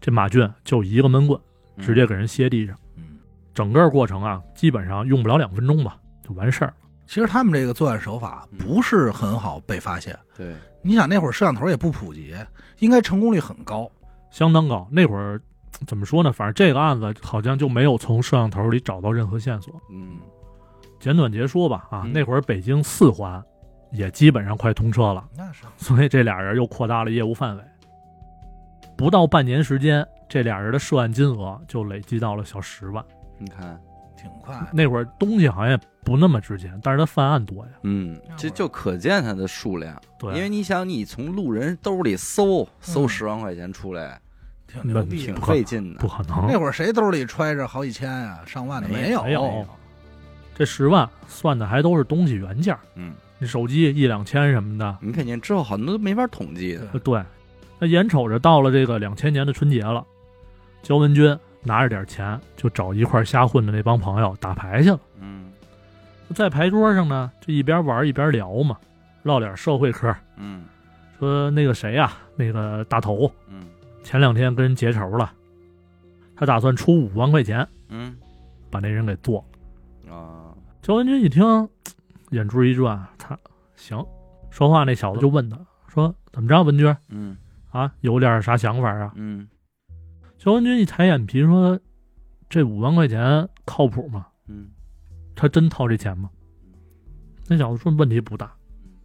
[0.00, 1.40] 这马俊就一个闷棍
[1.76, 2.76] 嗯直接给人歇地上。
[2.96, 3.18] 嗯，
[3.54, 6.74] 整个过程啊，基本上用不了两分钟吧，就完事儿。
[7.06, 10.16] 其实他们这个作案手法不是很好被发现。
[10.36, 12.34] 对，你想那会儿摄像头也不普及，
[12.78, 13.90] 应该成功率很高。
[14.32, 14.88] 相当高。
[14.90, 15.40] 那会儿
[15.86, 16.32] 怎么说呢？
[16.32, 19.72] 反正这个案子好像就没有从摄像头里找到任何线索。
[19.92, 20.16] 嗯
[20.98, 23.42] 简短截说吧，啊，嗯那会儿北京四环
[23.90, 27.62] 也基本上快通车了，那是所以这俩人又扩大了业务范围。
[28.96, 33.04] 不到半年时间，这俩人的涉案金额就累积到了小十万。
[33.36, 33.76] 你看，
[34.16, 34.56] 挺快。
[34.72, 37.72] 那会儿东西好像也不那么值钱，但是他犯案多呀。
[37.82, 44.20] 嗯，这就可见他的数量，对，因为你想，你从路人兜里搜搜嗯十万块钱出来，
[44.72, 45.34] 挺牛逼挺。
[45.42, 46.08] 费劲的不。
[46.08, 46.46] 可能。
[46.48, 49.22] 那会儿谁兜里揣着好几千啊、上万的没有？
[49.22, 49.66] 没有
[50.54, 56.86] 这十万算的还都是东西原价，嗯，你手机一两千什么的，你肯定之后很多都没法统计的。
[56.92, 57.22] 呃对，
[57.78, 60.04] 那眼瞅着到了这个两千年的春节了，
[60.82, 65.00] 焦文军拿着点钱就找一块瞎混的那帮朋友打牌去了。
[65.20, 65.50] 嗯
[66.34, 68.76] 在牌桌上呢，就一边玩一边聊嘛，
[69.22, 70.64] 唠点社会嗑，嗯
[71.18, 73.41] 说那个谁呀、那个大头嗯
[74.02, 75.32] 前两天跟人结仇了，
[76.36, 78.16] 他打算出五万块钱嗯。
[78.70, 79.44] 把那人给做
[80.06, 80.14] 了。
[80.14, 81.44] 啊，焦文军一听，
[82.30, 83.38] 眼珠一转，他
[83.76, 84.02] 行，
[84.50, 87.36] 说话那小子就问他说：“怎么着，文军嗯。
[87.70, 89.12] 啊，有点啥想法啊？
[89.14, 89.46] 嗯？”
[90.38, 91.78] 焦文军一抬眼皮说
[92.48, 94.26] ：“这五万块钱靠谱吗？
[94.48, 94.70] 嗯。
[95.34, 96.30] 他真掏这钱吗？”
[97.46, 98.50] 那小子说：“问题不大。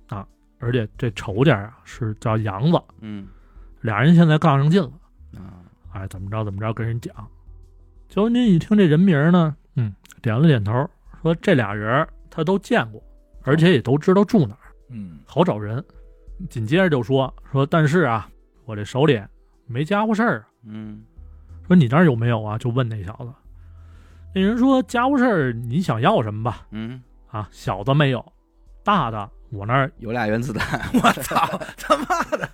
[0.07, 0.25] 啊，
[0.59, 3.27] 而且这仇家啊是叫杨子，嗯
[3.81, 4.91] 俩人现在杠上劲了，
[5.35, 5.61] 啊，
[5.93, 7.13] 哎，怎么着怎么着跟人讲。”
[8.09, 10.89] 焦文军一听这人名呢，嗯，点了点头，
[11.21, 13.03] 说：“这俩人他都见过，
[13.43, 15.83] 而且也都知道住哪儿。”嗯，好找人。
[16.49, 18.29] 紧接着就说说，但是啊，
[18.65, 19.21] 我这手里
[19.65, 20.47] 没家伙事儿啊。
[20.65, 21.03] 嗯
[21.67, 22.57] 说你那儿有没有啊？
[22.57, 23.33] 就问那小子。
[24.33, 26.65] 那人说家伙事儿，你想要什么吧？
[26.71, 28.23] 嗯，啊，小的没有，
[28.83, 32.49] 大的我那儿有俩原子弹， 我操，他妈的，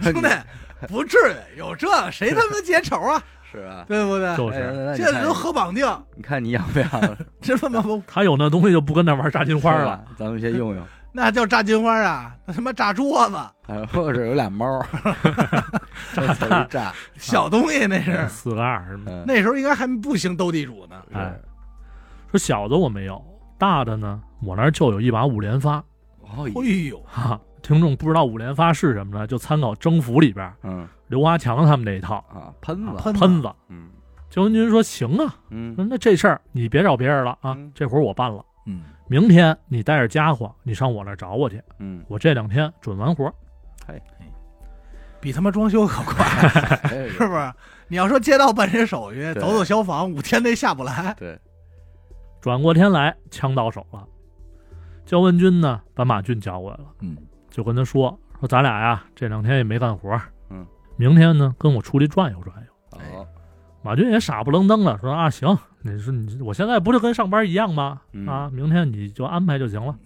[0.00, 0.28] 兄弟，
[0.88, 3.22] 不至于有这谁他妈结仇啊？
[3.50, 3.84] 是吧？
[3.86, 4.34] 对不对？
[4.36, 4.94] 就是。
[4.96, 5.86] 现在都合绑定，
[6.16, 7.16] 你看你要不要？
[7.42, 10.02] 这他妈不他有那东西就不跟那玩炸金花了。
[10.16, 10.82] 咱们先用用。
[11.14, 12.34] 那叫炸金花啊？
[12.46, 13.36] 那他妈炸桌子，
[13.66, 14.82] 还或者有俩猫，
[16.14, 18.26] 炸炸，小东西那是。
[18.30, 20.96] 四个二那时候应该还不兴斗地主呢。
[21.12, 21.34] 哎
[22.30, 23.22] 说小的我没有，
[23.62, 25.76] 大的呢，我那儿就有一把五连发。
[26.18, 30.84] 哦，哎呦，哈，听众不知道五连发是什么呢，就参考征服里边嗯。
[31.06, 32.16] 刘华强他们那一套。
[32.28, 33.20] 啊，喷子，喷子。
[33.20, 33.52] 喷子。
[33.68, 33.88] 嗯。
[34.28, 35.76] 焦文军说：“行啊，嗯。
[35.78, 38.44] 那这事儿你别找别人了啊嗯，这活儿我办了。
[38.66, 43.32] 嗯，明天你带着家伙，你上我那儿找我去，嗯，我这两天准完活儿。
[45.20, 46.24] 比他妈装修可快，
[46.90, 47.52] 哎 是不是？
[47.86, 51.14] 你要说街道办这手续，走走消防，五天内下不来。
[51.16, 51.38] 对，
[52.42, 54.04] 转过天来，枪到手了。
[55.06, 57.16] 焦文军呢，把马俊叫过来了，嗯，
[57.48, 62.98] 就跟他说：说咱俩呀，这两天也没干活，嗯，明天呢，跟我出去转悠转悠。
[62.98, 63.24] 哦，
[63.80, 68.02] 马俊也傻不愣登的说：啊，行，你说你我现在不就跟上班一样吗？
[68.10, 69.96] 嗯啊，明天你就安排就行了。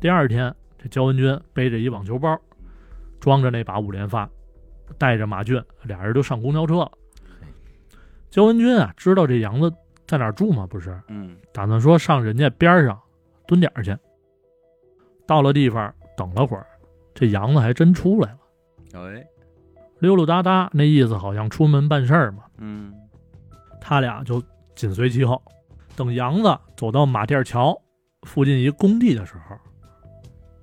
[0.00, 2.36] 第二天，这焦文军背着一网球包，
[3.20, 4.28] 装着那把五连发，
[4.98, 6.90] 带着马俊，俩人就上公交车了。
[8.28, 9.72] 焦文军啊，知道这杨子
[10.08, 10.66] 在哪儿住吗？
[10.66, 12.98] 不是，嗯打算说上人家边上
[13.46, 13.96] 蹲点儿去。
[15.26, 16.66] 到了地方，等了会儿，
[17.14, 18.38] 这杨子还真出来了，
[18.94, 19.24] 哎，
[19.98, 22.44] 溜溜达达，那意思好像出门办事儿嘛。
[22.56, 22.94] 嗯
[23.80, 24.42] 他俩就
[24.74, 25.40] 紧随其后。
[25.94, 27.78] 等杨子走到马甸桥
[28.22, 29.56] 附近一工地的时候，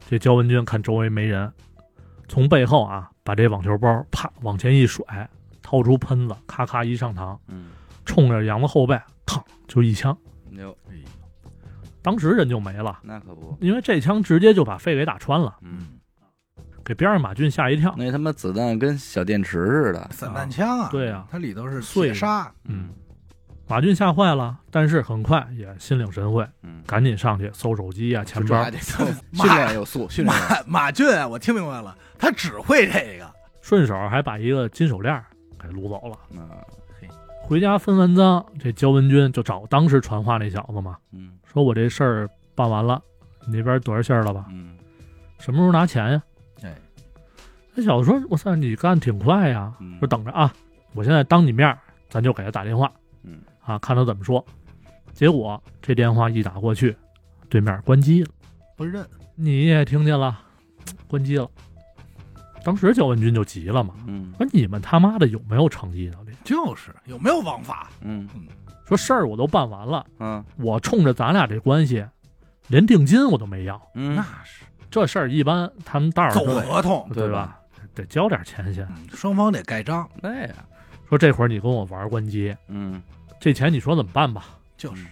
[0.08, 1.52] 这焦文军看周围没人，
[2.28, 5.30] 从背后啊把这网球包啪往前一甩，
[5.62, 7.68] 掏出喷子，咔咔一上膛，嗯，
[8.06, 10.16] 冲着羊的后背，嘡就一枪，
[10.50, 10.76] 牛，
[12.02, 15.88] 当时人就没了，那可不，因为这枪直接就把肺给打穿了，嗯，
[16.84, 17.94] 给边上马俊吓一跳。
[17.98, 22.90] 那他妈子弹跟小电池似的，散弹枪啊，对啊它里头是碎铁砂，嗯，
[23.68, 28.64] 马俊吓坏了，但是很快也心领神会，嗯，赶紧上去搜手机啊、钱包
[29.34, 33.28] 训练有素，训练有素，马马俊啊，我听明白了，他只会这个。
[33.62, 35.20] 顺手还把一个金手链
[35.60, 36.16] 给撸走了。
[36.40, 36.62] 啊，
[37.46, 43.00] 回家分完赃，这焦文军就找当时传话那小子嘛，嗯说我这事儿办完了，
[43.48, 44.46] 你那边多少信儿了吧？
[44.50, 44.76] 嗯
[45.38, 46.24] 什么时候拿钱呀？
[46.64, 46.74] 哎，
[47.76, 49.72] 那小子说：“我操，你干挺快呀！
[49.80, 50.52] 嗯，说等着啊，
[50.94, 51.78] 我现在当你面，
[52.10, 52.92] 咱就给他打电话
[53.24, 54.44] 嗯啊，看他怎么说。”
[55.14, 56.96] 结果这电话一打过去，
[57.48, 58.30] 对面关机了。
[58.76, 59.06] 不认，
[59.36, 60.40] 你也听见了，
[61.08, 61.48] 关机了。
[62.64, 66.18] 当时焦文军就急了嘛，嗯说你们他妈的有没有诚意呢？
[66.46, 67.90] 就是有没有王法？
[68.02, 68.30] 嗯
[68.88, 72.06] 说事儿我都办完了，嗯我冲着咱俩这关系，
[72.68, 73.82] 连定金我都没要。
[73.96, 77.60] 嗯，那是这事儿一般他们道儿走合同，对吧？
[77.96, 78.86] 得交点钱先。
[78.86, 80.54] 嗯双方得盖章，对呀，
[81.10, 83.02] 说这会儿你跟我玩关机，嗯
[83.40, 84.46] 这钱你说怎么办吧？
[84.78, 85.06] 就是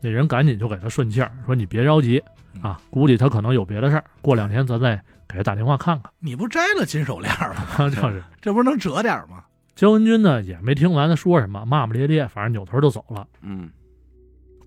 [0.00, 2.22] 那人赶紧就给他顺气儿，说你别着急
[2.62, 4.96] 啊，估计他可能有别的事儿，过两天咱再
[5.28, 6.10] 给他打电话看看。
[6.20, 7.76] 你不摘了金手链吗？
[7.90, 9.44] 就是这不是能折点吗？
[9.74, 13.26] 焦文军呢也没听完他说什么，骂骂咧咧，反正扭头就走了。
[13.42, 13.70] 嗯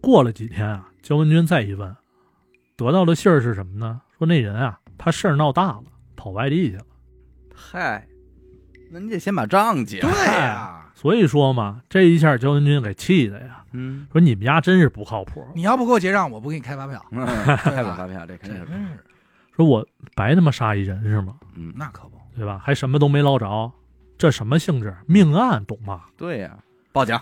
[0.01, 1.95] 过了几天啊，焦文军再一问，
[2.75, 4.01] 得到的信儿是什么呢？
[4.17, 5.83] 说那人啊，他事儿闹大了，
[6.15, 6.85] 跑外地去了。
[7.55, 8.05] 嗨，
[8.91, 17.03] 那你得先把账结对了，呀，所以说嘛，这一下焦文军给气的呀，嗯，说你们家真是不靠谱，你要不给我结账，我不给你开发票。
[17.11, 17.25] 嗯
[17.57, 18.99] 开个发票，这肯定是，这真是，
[19.55, 21.35] 说我白他妈杀一人是吗？
[21.55, 22.59] 嗯，那可不，对吧？
[22.61, 23.71] 还什么都没捞着，
[24.23, 24.95] 这什么性质？
[25.05, 26.03] 命案懂吗？
[26.15, 26.57] 对呀，
[26.93, 27.19] 报警，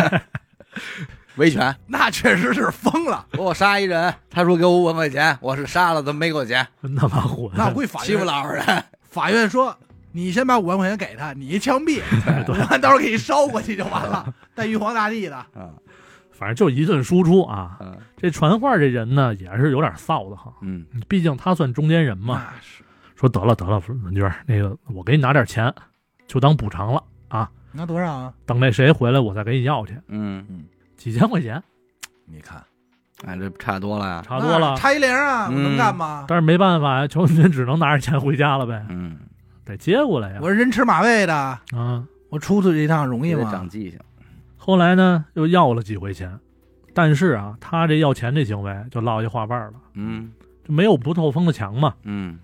[1.36, 3.26] 维权，那确实是疯了。
[3.36, 6.66] 我杀一人，他说给我五万块钱，我是杀了，怎 么没给我钱？
[6.82, 7.50] 真他妈混！
[7.54, 9.76] 那我估计法欺负院，老实人，法院说
[10.12, 12.00] 你先把五万块钱给他，你一枪毙，
[12.48, 15.36] 五万到时候给你烧过去就完了，带玉皇大帝的。
[15.36, 15.68] 啊，
[16.32, 17.76] 反正就一顿输出啊。
[17.80, 20.50] 嗯这传话这人呢，也是有点臊的哈。
[20.62, 22.42] 嗯毕竟他算中间人嘛。
[22.42, 22.82] 那是，
[23.14, 25.70] 说得了得了，文军儿，那个我给你拿点钱，
[26.26, 27.50] 就当补偿了啊。
[27.72, 28.34] 拿多少啊？
[28.46, 29.94] 等那谁回来，我再给你要去。
[30.08, 30.44] 嗯。
[30.48, 30.64] 嗯，
[30.96, 31.62] 几千块钱，
[32.24, 32.62] 你看，
[33.24, 34.70] 哎，这差多了呀，差多了。
[34.70, 34.76] 那。
[34.76, 36.24] 差一零啊，我嗯能干吗？
[36.26, 39.18] 但是没办法呀，乔文军只能拿着钱回家了呗，嗯，
[39.64, 40.38] 得接过来呀。
[40.42, 43.50] 我是人吃马喂的，啊，我出去一趟容易也得吗？
[43.50, 44.00] 长记性，
[44.56, 46.38] 后来呢又要了几回钱，
[46.94, 50.32] 但是啊，他这要钱这行为就落下话瓣了，嗯。
[50.66, 51.94] 就没有不透风的墙嘛。
[52.02, 52.38] 嗯。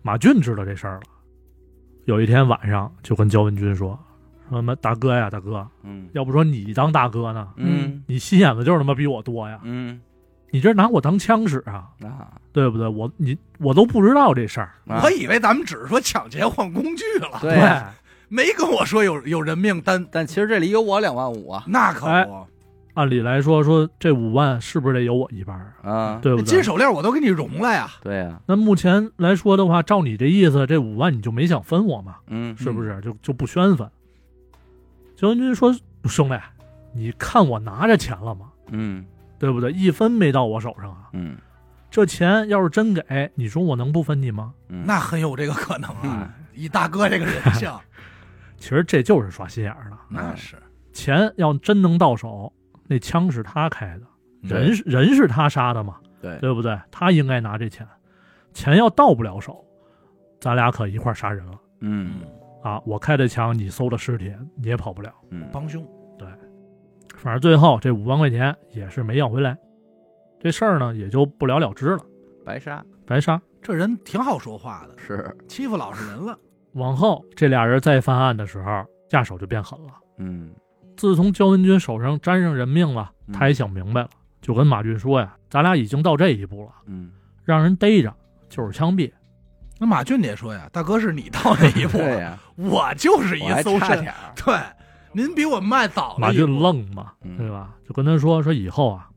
[0.00, 1.02] 马俊知道这事儿了，
[2.06, 3.98] 有一天晚上就跟焦文军说
[4.48, 6.08] ：“说什么大哥呀，大哥，嗯。
[6.12, 8.02] 要不说你当大哥呢，嗯。
[8.06, 10.00] 你心眼子就是他妈比我多呀，嗯。
[10.50, 12.86] 你这拿我当枪使啊，啊，对不对？
[12.86, 15.00] 我你我都不知道这事儿，啊。
[15.02, 17.56] 我以为咱们只是说抢劫换工具了，对。
[17.56, 17.92] 呀
[18.28, 22.46] 没跟我说有有人命担，但其实这里有我两万五啊，那可哎不。
[22.96, 25.90] 按理来说说这五万是不是得有我一半啊？
[25.92, 26.44] 啊，对不对？
[26.46, 32.16] 金手链我都给你融了呀，对呀，那目前来说的话，照你这意思，这五万你就没想分我嘛？
[32.28, 33.00] 嗯是不是？
[33.02, 33.88] 就就不宣分。
[35.14, 36.38] 焦文军说：“兄弟，
[36.92, 38.46] 你看我拿着钱了吗？
[38.70, 39.04] 嗯
[39.38, 39.70] 对不对？
[39.72, 41.08] 一分没到我手上啊！
[41.12, 41.36] 嗯
[41.90, 44.52] 这钱要是真给，你说我能不分你吗？
[44.68, 46.28] 嗯那很有这个可能啊嗯。
[46.54, 47.70] 以大哥这个人性，
[48.58, 49.96] 其实这就是耍心眼儿的。
[50.08, 50.56] 那是
[50.92, 52.50] 钱要真能到手，
[52.88, 54.06] 那枪是他开的，
[54.42, 56.78] 人是人是他杀的嘛，对，对不对？
[56.90, 57.86] 他应该拿这钱。
[58.52, 59.64] 钱要到不了手，
[60.40, 62.20] 咱俩可一块儿杀人了嗯
[62.62, 62.80] 啊！
[62.86, 65.12] 我开的枪，你搜的尸体，你也跑不了。
[65.30, 65.86] 嗯，帮凶，
[66.18, 66.26] 对
[67.16, 69.56] 反正最后这五万块钱也是没要回来，
[70.40, 72.00] 这事儿呢也就不了了之了，
[72.44, 73.40] 白杀白杀。
[73.60, 76.38] 这人挺好说话的，是，欺负老实人了。
[76.72, 79.92] 往后这俩人再犯案的时候，下手就变狠了。
[80.18, 80.50] 嗯
[80.96, 84.08] 自从焦文军手上沾上人命了，嗯他也想明白了，
[84.40, 87.10] 就跟马俊说呀：“咱俩已经到这一步了，嗯，
[87.44, 88.12] 让人逮着
[88.48, 89.10] 就是枪毙。
[89.78, 94.04] 那马俊也说呀，大哥是你到那一步， 了呀，我就是一搜身。
[94.34, 94.58] 对，
[95.12, 96.46] 您比我迈早”了马俊。
[96.60, 97.36] 愣嘛，嗯。
[97.36, 97.74] 对吧？
[97.86, 99.08] 就跟他说：“说以后啊，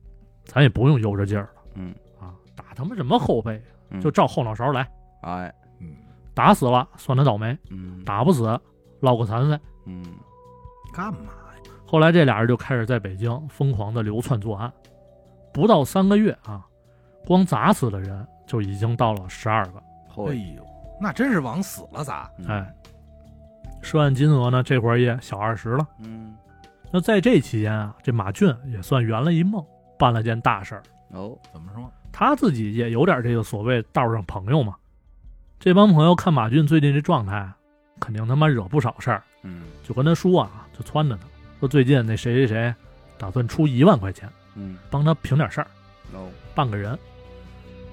[0.44, 1.62] 咱也不用悠着劲儿了。
[1.76, 1.96] 嗯。
[2.20, 4.02] 啊，打他妈什么后背，嗯。
[4.02, 4.86] 就照后脑勺来，
[5.22, 5.96] 哎，嗯，
[6.34, 8.04] 打死了算他倒霉，嗯。
[8.04, 8.60] 打不死
[9.00, 10.04] 落个残废。”嗯。
[10.92, 11.39] 干嘛呀？
[11.90, 14.72] 后来这俩人就开始在北京疯狂的流窜作案，
[15.52, 16.64] 不到三个月啊，
[17.26, 19.82] 光砸死的人就已经到了十二个。
[20.28, 20.64] 哎，呦，
[21.02, 22.30] 那真是往死了砸。
[22.38, 22.76] 嗯哎，
[23.82, 25.88] 涉案金额呢，这会儿也小二十了。
[26.04, 26.36] 嗯
[26.92, 29.66] 那在这期间啊，这马俊也算圆了一梦，
[29.98, 30.84] 办了件大事儿。
[31.10, 31.92] 哦，怎么说？
[32.12, 34.76] 他自己也有点这个所谓道上朋友嘛。
[35.60, 37.52] 这帮朋友看马俊最近这状态，
[38.00, 41.18] 肯定他妈惹不少事儿，嗯就跟他说啊，就撺掇他
[41.60, 42.74] 说最近那谁谁谁
[43.18, 45.68] 打算出一万块钱嗯帮他平点事儿，
[46.14, 46.98] 哦，办个人，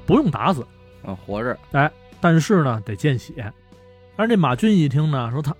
[0.06, 0.66] 不用打死，
[1.04, 3.52] 啊，活着，哎但是呢得见血。
[4.16, 5.54] 但是这马俊一听呢，说他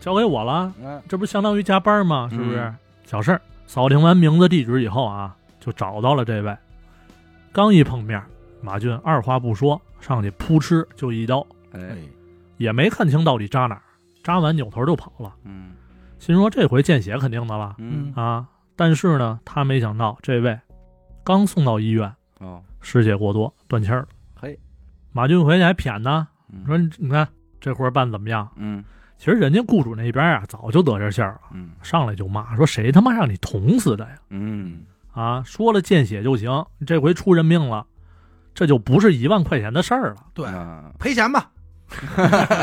[0.00, 2.28] 交给我了，嗯这不相当于加班吗？
[2.30, 2.58] 是不是？
[2.58, 2.76] 嗯
[3.06, 3.40] 小事儿。
[3.66, 6.56] 扫听完名字地址以后啊，就找到了这位。
[7.52, 8.22] 刚一碰面，
[8.60, 11.96] 马俊二话不说，上去扑哧就一刀，哎，哎，
[12.56, 13.82] 也没看清到底扎哪儿，
[14.22, 15.34] 扎完扭头就跑了。
[15.44, 15.72] 嗯
[16.24, 18.48] 心说这回见血肯定的了嗯啊！
[18.76, 20.58] 但是呢，他没想到这位
[21.22, 24.08] 刚送到医院，哦，失血过多断气儿了。
[24.34, 24.58] 嘿，
[25.12, 27.28] 马俊回去还谝呢，嗯说你看
[27.60, 28.50] 这活儿办怎么样？
[28.56, 28.82] 嗯
[29.18, 34.16] 其实人家雇主那边啊早就得这信儿了，嗯上来就骂说谁他妈让你捅死的呀？
[34.30, 34.80] 嗯
[35.12, 37.84] 啊，说了见血就行，这回出人命了，
[38.54, 40.24] 这就不是一万块钱的事儿了。
[40.32, 41.50] 对，啊，赔钱吧，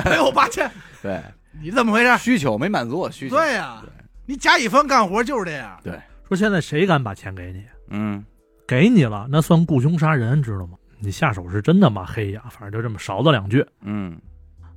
[0.03, 0.67] 赔我八千，
[1.03, 1.21] 对，
[1.59, 2.17] 你怎么回事？
[2.17, 3.89] 需求没满足我需求，对呀对，
[4.25, 5.77] 你甲乙方干活就是这样。
[5.83, 7.63] 对说现在谁敢把钱给你？
[7.89, 8.23] 嗯
[8.67, 10.77] 给你了，那算雇凶杀人，知道吗？
[10.99, 12.43] 你下手是真他妈黑呀！
[12.49, 13.65] 反正就这么勺子两句。
[13.81, 14.17] 嗯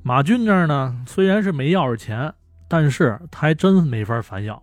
[0.02, 2.32] 马俊这儿呢，虽然是没要着钱，
[2.68, 4.60] 但是他还真没法反咬。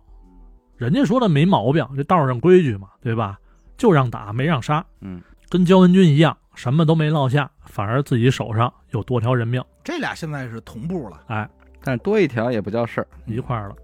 [0.76, 3.38] 人家说的没毛病，这道上规矩嘛，对吧？
[3.76, 9.64] 就让打，没让杀，嗯跟焦文军一样，什么都没落下，反而自己手上有多条人命。
[9.82, 11.48] 这俩现在是同步了，哎，
[11.82, 13.76] 但是多一条也不叫事儿，一块儿了。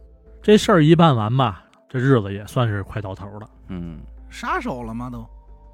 [0.42, 3.48] 这事儿一办完吧，这日子也算是快到头了。
[3.68, 5.08] 嗯杀手了吗？
[5.10, 5.26] 都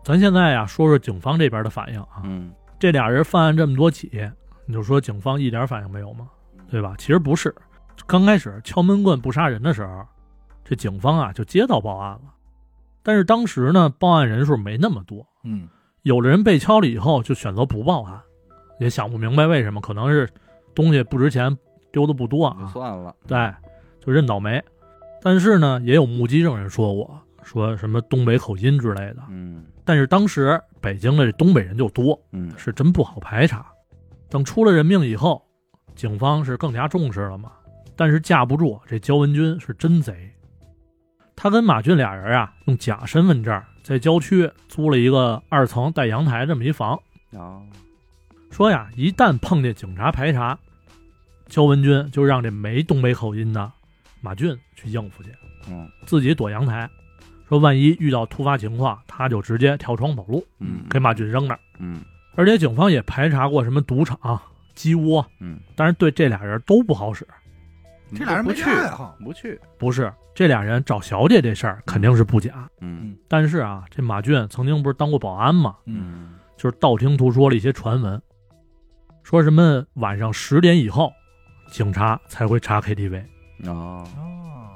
[0.02, 2.22] 咱现在呀，说说警方这边的反应啊。
[2.24, 4.10] 嗯这俩人犯案这么多起，
[4.66, 6.28] 你就说警方一点反应没有吗？
[6.70, 6.94] 对吧？
[6.98, 7.54] 其实不是，
[8.06, 10.04] 刚开始敲闷棍不杀人的时候，
[10.64, 12.34] 这警方啊就接到报案了，
[13.02, 15.68] 但是当时呢报案人数没那么多，嗯，
[16.02, 18.20] 有的人被敲了以后就选择不报案，
[18.80, 20.28] 也想不明白为什么，可能是
[20.74, 21.56] 东西不值钱，
[21.94, 23.54] 丢的不多就啊，算了，对，
[24.04, 24.62] 就认倒霉。
[25.22, 29.18] 但是呢，也有目击证人说过，说什么东北口音之类的。
[29.30, 33.66] 嗯但是当时北京的这东北人就多，嗯是真不好排查。
[34.28, 35.40] 等出了人命以后，
[35.94, 37.52] 警方是更加重视了嘛。
[37.94, 40.32] 但是架不住这焦文军是真贼，
[41.36, 46.98] 他跟马俊俩人啊，用假身份证在郊区租了一个二层带阳台这么一房，
[47.36, 47.62] 啊
[48.50, 50.58] 说呀，一旦碰见警察排查，
[51.54, 53.70] 焦文军就让这没东北口音的
[54.20, 55.30] 马俊去应付去，
[55.68, 56.90] 嗯自己躲阳台，
[57.48, 61.60] 说万一遇到突发情况，他就直接跳窗跑路，嗯给马俊扔那儿。
[61.78, 62.00] 嗯
[62.34, 64.18] 而且警方也排查过什么赌场、
[64.74, 67.24] 鸡窝，嗯，但是对这俩人都不好使。
[68.16, 68.64] 这俩人不去。
[69.24, 75.76] 不去，不是这俩人找小姐这事儿肯定是不假，嗯但是啊，这马俊曾经不是当过保安吗？
[75.86, 78.20] 嗯就是道听途说了一些传闻，
[79.22, 81.12] 说什么晚上十点以后，
[81.74, 83.20] 警察才会查 KTV。
[83.66, 84.70] 哦，哦，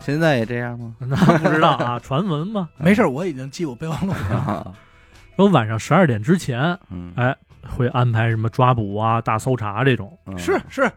[0.00, 0.94] 现在也这样吗？
[1.00, 2.68] 那不知道啊，传闻嘛。
[2.76, 4.36] 没事，我已经记我备忘录了。
[4.36, 4.74] 啊，
[5.36, 7.34] 说晚上十二点之前嗯，哎
[7.74, 10.92] 会安排什么抓捕啊、大搜查这种，嗯是是，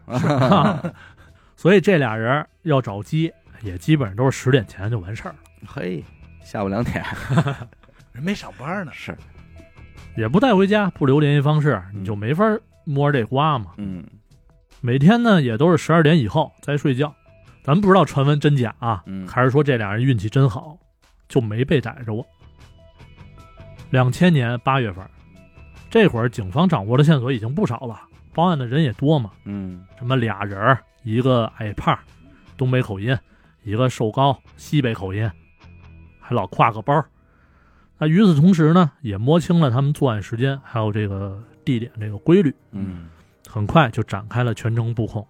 [1.56, 3.32] 所以这俩人要找鸡，
[3.62, 5.36] 也基本上都是十点前就完事儿了。
[5.66, 6.04] 嘿，
[6.44, 7.02] 下午两点
[8.12, 8.92] 人没上班呢。
[8.94, 9.16] 是，
[10.18, 12.44] 也不带回家，不留联系方式，你就没法
[12.84, 13.70] 摸这瓜嘛。
[13.78, 14.04] 嗯
[14.80, 17.14] 每天呢也都是十二点以后再睡觉，
[17.62, 19.26] 咱不知道传闻真假啊，嗯。
[19.26, 20.78] 还是说这俩人运气真好，
[21.28, 22.24] 就没被逮着过。
[23.90, 25.04] 两千年八月份，
[25.90, 28.00] 这会儿警方掌握的线索已经不少了，
[28.34, 29.84] 报案的人也多嘛，嗯。
[29.98, 31.98] 什么俩人儿，一个矮胖，
[32.56, 33.16] 东北口音；
[33.62, 35.30] 一个瘦高，西北口音，
[36.20, 37.04] 还老挎个包。
[37.98, 43.08] 那与此同时呢，也摸清了他们作案时间还有这个地点这个规律，嗯
[43.56, 45.26] 很快就展开了全城布控，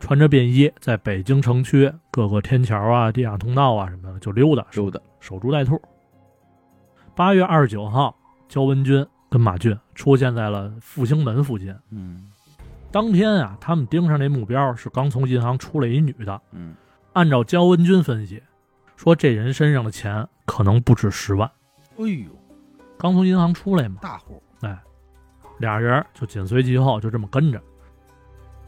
[0.00, 5.78] 穿着便衣在北京城区各个天桥啊、地下通道啊什么的就溜达，溜达，守株待兔。
[7.14, 8.16] 八月二十九号，
[8.48, 11.76] 焦文军跟马俊出现在了复兴门附近。
[11.90, 12.30] 嗯
[12.90, 16.40] 当天啊，他们盯上那目标是刚从银行出来一女的。
[16.52, 16.74] 嗯
[17.12, 18.42] 按照焦文军分析，
[18.96, 21.46] 说这人身上的钱可能不止十万，
[21.98, 22.30] 哎呦，
[22.96, 23.98] 刚从银行出来嘛。
[24.00, 24.47] 大户，哎，
[25.58, 27.60] 俩人就紧随其后，就这么跟着。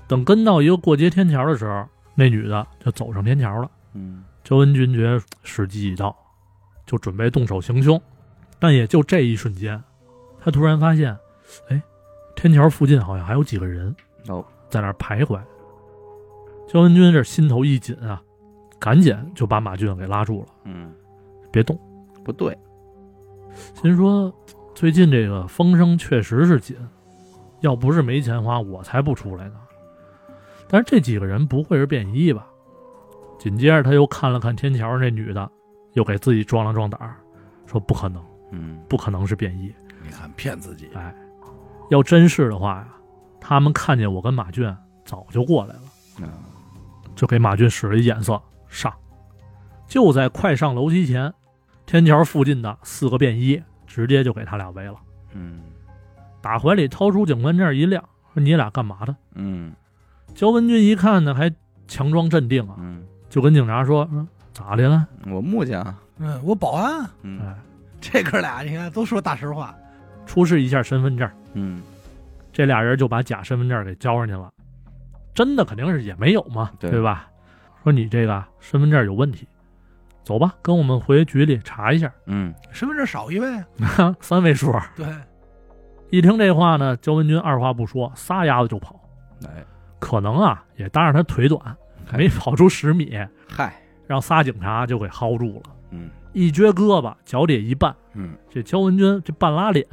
[0.08, 3.70] 等跟到一个过街天桥的时候，那女的就走上天桥了。
[3.94, 6.16] 嗯焦文军觉得时机已到，
[6.86, 8.00] 就准备动手行凶，
[8.58, 9.80] 但也就这一瞬间，
[10.40, 11.16] 他突然发现，
[11.68, 11.80] 哎，
[12.34, 13.94] 天桥附近好像还有几个人
[14.28, 15.40] 哦在那儿徘徊。
[16.66, 18.22] 焦文军这心头一紧啊，
[18.78, 20.92] 赶紧就把马俊给拉住了，嗯
[21.52, 21.78] 别动。
[22.24, 22.56] 不对，
[23.74, 24.32] 心说
[24.80, 26.74] 最近这个风声确实是紧，
[27.60, 29.56] 要不是没钱花，我才不出来呢。
[30.68, 32.46] 但是这几个人不会是便衣吧？
[33.38, 35.50] 紧接着他又看了看天桥那女的，
[35.92, 37.16] 又给自己壮了壮胆儿，
[37.66, 39.70] 说不可能，嗯不可能是便衣。
[40.02, 41.14] 你看骗自己，哎，
[41.90, 42.88] 要真是的话呀，
[43.38, 44.74] 他们看见我跟马俊
[45.04, 46.32] 早就过来了，啊
[47.14, 48.90] 就给马俊使了一眼色上。
[49.86, 51.30] 就在快上楼梯前，
[51.84, 54.94] 天桥附近的四个便衣直接就给他俩围了。
[55.32, 55.60] 嗯。
[56.40, 58.00] 打怀里掏出警官证一亮，
[58.32, 59.14] 说：“你俩干嘛的？
[59.34, 59.72] 嗯？”
[60.32, 61.52] 焦文军一看呢，还
[61.88, 65.06] 强装镇定啊，嗯，就跟警察说：“嗯，咋的了？
[65.26, 67.40] 我木匠，嗯，我保安，？”嗯。
[67.40, 67.54] 哎，
[68.00, 69.74] 这哥俩你看都说大实话，
[70.24, 71.28] 出示一下身份证。
[71.54, 71.82] 嗯。
[72.52, 74.50] 这俩人就把假身份证给交上去了，
[75.34, 77.02] 真的肯定是也没有嘛，对。
[77.02, 77.26] 吧？
[77.82, 79.48] 说你这个身份证有问题，
[80.24, 83.48] 走吧，跟我们回局里查一下，嗯身份证少一位，
[84.20, 84.72] 三位数。
[84.96, 85.06] 对，
[86.10, 89.00] 一听这话呢，焦文军二话不说，撒丫子就跑。
[89.46, 89.64] 哎
[89.98, 91.60] 可能啊，也搭上他腿短，
[92.16, 93.18] 没跑出十米，
[93.48, 93.74] 嗨
[94.06, 95.62] 让仨警察就给薅住了。
[95.90, 99.84] 嗯一撅胳膊，脚底一绊，嗯这焦文军这半拉脸，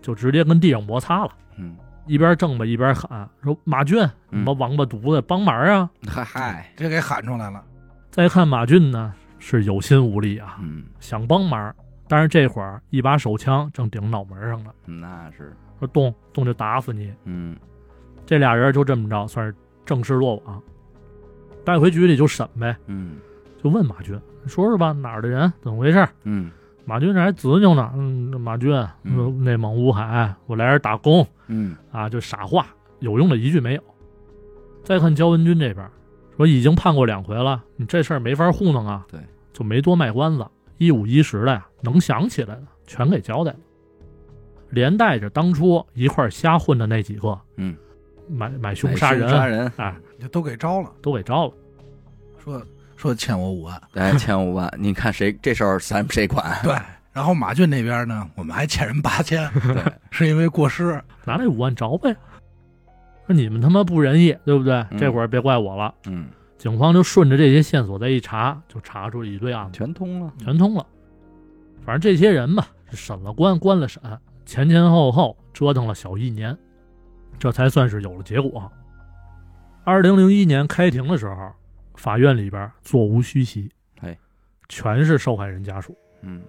[0.00, 1.30] 就直接跟地上摩擦了。
[1.56, 3.98] 嗯一边挣吧一边喊说：“马俊，
[4.30, 7.62] 你嗯妈王八犊子，帮忙啊嗨嗨这给喊出来了，！”
[8.10, 9.12] 再看马俊呢，
[9.44, 10.84] 是有心无力啊，嗯。
[11.00, 11.74] 想帮忙，
[12.06, 15.52] 但是这会儿一把手枪正顶脑门上呢，那是。
[15.80, 17.12] 说动动就打死你。
[17.24, 17.56] 嗯。
[18.24, 19.52] 这俩人就这么着，算是
[19.84, 20.62] 正式落网，
[21.64, 23.16] 带回局里就审呗，嗯。
[23.60, 24.16] 就问马军，
[24.46, 26.08] 说说吧，哪儿的人，怎么回事？
[26.22, 26.48] 嗯。
[26.84, 28.72] 马军这还执拗呢，嗯，马军，
[29.02, 29.42] 嗯。
[29.42, 31.26] 内蒙乌海，我来这儿打工。
[31.48, 31.76] 嗯。
[31.90, 32.68] 啊，就傻话，
[33.00, 33.82] 有用的一句没有。
[34.84, 35.88] 再看焦文军这边，
[36.42, 39.20] 说已经判过两回了，你这事儿没法糊弄啊，对，
[39.52, 40.44] 就没多卖关子，
[40.76, 43.58] 一五一十的呀，能想起来的全给交代了，
[44.70, 47.76] 连带着当初一块儿瞎混的那几个，嗯，
[48.28, 51.52] 买买凶杀人，杀人，哎，就都给招了，都给招了。
[52.42, 52.60] 说
[52.96, 56.58] 说欠我五万， 哎，欠五万，你看谁这事儿咱谁管？
[56.64, 56.74] 对，
[57.12, 59.80] 然后马俊那边呢，我们还欠人八千，对，
[60.10, 62.12] 是因为过失，拿那五万找呗。
[63.32, 64.74] 说你们他妈不仁义，对不对？
[64.90, 65.94] 嗯这会儿别怪我了。
[66.06, 66.28] 嗯，
[66.58, 70.86] 警方就顺着这些线索再一查，就查出一堆案子，全通了，全通了。
[71.84, 74.02] 反正这些人吧，审了关，关了审，
[74.44, 76.56] 前前后后折腾了小一年，
[77.38, 78.70] 这才算是有了结果。
[79.84, 81.50] 二零零一年开庭的时候，
[81.94, 83.68] 法院里边座无虚席，
[84.00, 84.16] 哎，
[84.68, 85.96] 全是受害人家属。
[86.22, 86.40] 嗯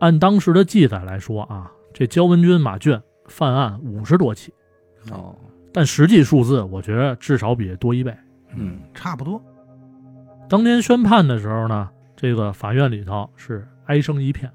[0.00, 4.52] 按当时的记载来说啊，这焦文军、马俊犯案五十多起，
[5.10, 5.34] 哦，
[5.76, 8.16] 但实际数字我觉得至少比这多一倍。
[8.54, 9.38] 嗯，差不多，
[10.48, 14.50] 当年宣判的时候呢，这个法院里头是哀声一片。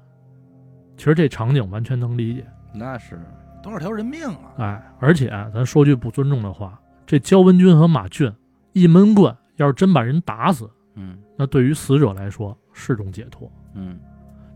[0.96, 2.44] 其实这场景完全能理解，
[2.74, 3.20] 那是，
[3.62, 4.50] 多少条人命啊？
[4.58, 8.32] 哎，而且咱说句不尊重的话，这焦文军和马俊
[8.72, 13.48] 一闷棍，要是真把人打死，嗯那对于死者来说是种解脱。
[13.74, 13.96] 嗯，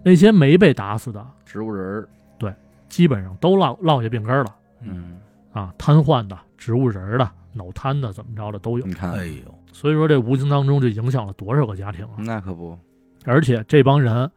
[0.03, 2.05] 那些没被打死的，植物人
[2.39, 2.53] 对，
[2.89, 5.16] 基本上都落落下病根了嗯，
[5.57, 8.85] 啊，瘫痪的、植物人的、脑瘫的，怎么着的都有。
[8.87, 12.15] 你看，哎呦，所以说，这无形当中就影响了多少个家庭啊！
[12.19, 12.79] 那可不，
[13.25, 14.31] 而且这帮人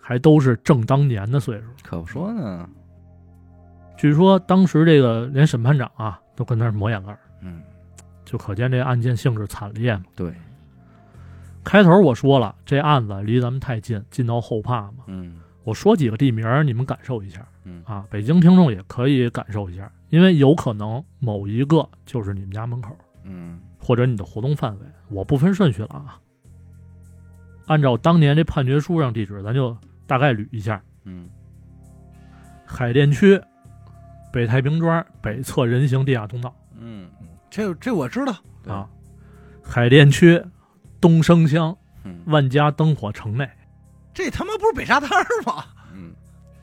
[0.00, 1.66] 还都是正当年的岁数。
[1.84, 2.68] 可不说呢，
[3.96, 7.62] 据说当时这个连审判长啊都跟那儿抹眼泪儿，嗯，
[8.24, 10.04] 就可见这案件性质惨烈嘛。
[10.16, 10.34] 对，
[11.62, 15.04] 开头我说了，这案子离咱们太近，近到后怕嘛。
[15.06, 18.06] 嗯我说几个地名，你们感受一下嗯啊。
[18.08, 24.86] 北京听众也可以感受一下，因为有可能某一个就是你们家门口嗯或者你的活动范围。
[25.08, 26.20] 我不分顺序了啊。
[27.66, 31.28] 按照当年这判决书上地址，咱就大概捋一下：嗯
[32.64, 33.40] 海淀区
[34.32, 37.08] 北太平庄北侧人行地下通道嗯
[37.50, 38.34] 这这我知道，
[38.72, 38.88] 啊，
[39.62, 40.42] 海淀区
[41.00, 43.48] 东升乡嗯万家灯火城内。
[44.14, 45.64] 这他妈不是北沙滩儿吗？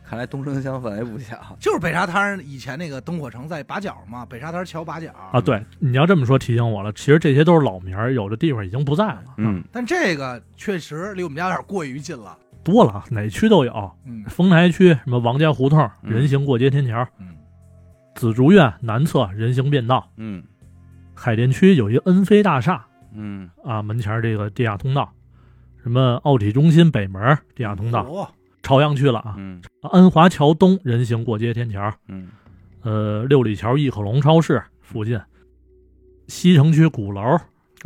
[0.05, 1.35] 嗯，看来东升乡范围不小。
[1.59, 6.91] 就是北沙滩以前那个灯火城在八角嘛，北沙滩桥八角啊，对，你要这么说提醒我了。
[6.93, 12.37] 其实这些都是老名儿，有的地方已经不在了，嗯但这个确实离我们家有点过于近了。
[12.63, 13.91] 多了，哪区都有。
[14.05, 17.35] 嗯丰台区什么王家胡同嗯人行过街天桥，嗯，
[18.15, 20.43] 紫竹院南侧人行便道，嗯
[21.13, 25.11] 海淀区有一恩飞大厦嗯啊，门前这个地下通道，
[25.83, 28.27] 什么奥体中心北门地下通道，哦
[28.65, 29.61] 朝阳区了啊，嗯。
[29.83, 32.29] 安华桥东人行过街天桥，嗯。
[32.81, 35.19] 呃，六里桥易可隆超市附近，
[36.27, 37.37] 西城区鼓楼，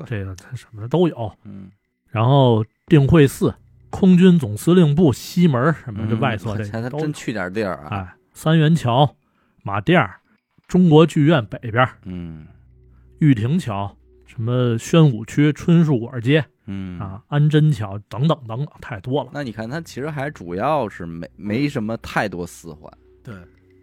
[0.05, 1.31] 这个它什么的都有。
[1.43, 1.69] 嗯，
[2.07, 3.53] 然后定慧寺、
[3.89, 7.87] 空军总司令部西门什么这外侧这都真去点地儿啊。
[7.91, 9.17] 哎，三元桥、
[9.63, 10.21] 马甸儿、
[10.65, 12.47] 中国剧院北边、嗯。
[13.19, 19.31] 玉亭桥、什么宣武区春树馆街嗯啊、安贞桥等等等等，太多了。
[19.33, 22.91] 那你看，它其实还主要是没没什么太多四环，
[23.23, 23.33] 对，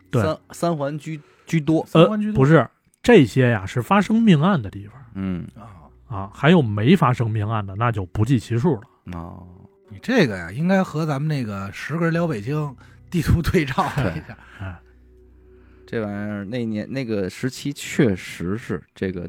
[0.09, 1.80] 对三三环居居多。
[1.80, 2.64] 呃三环居，多不是
[3.03, 8.82] 这些呀，是发生命案的地方嗯啊，啊，还有没发生命案的，那就不计其数了。
[9.18, 9.45] 哦，
[9.89, 12.76] 你这个呀，应该和咱们那个十个人聊北京
[13.11, 14.39] 地图对照一下。
[14.61, 14.78] 哎，
[15.87, 19.28] 这玩意儿那年那个时期确实是这个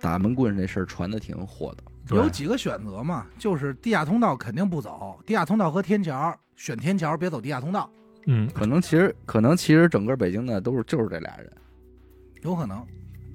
[0.00, 1.84] 打门棍这事儿传的挺火的。
[2.06, 7.88] 对有几个选择嘛，就是地下通道肯定不走，地下通道和天桥，选天桥别走地下通道，
[8.26, 11.50] 嗯，可能其实可能其实整个北京的都是就是这俩人。
[12.42, 12.84] 有可能。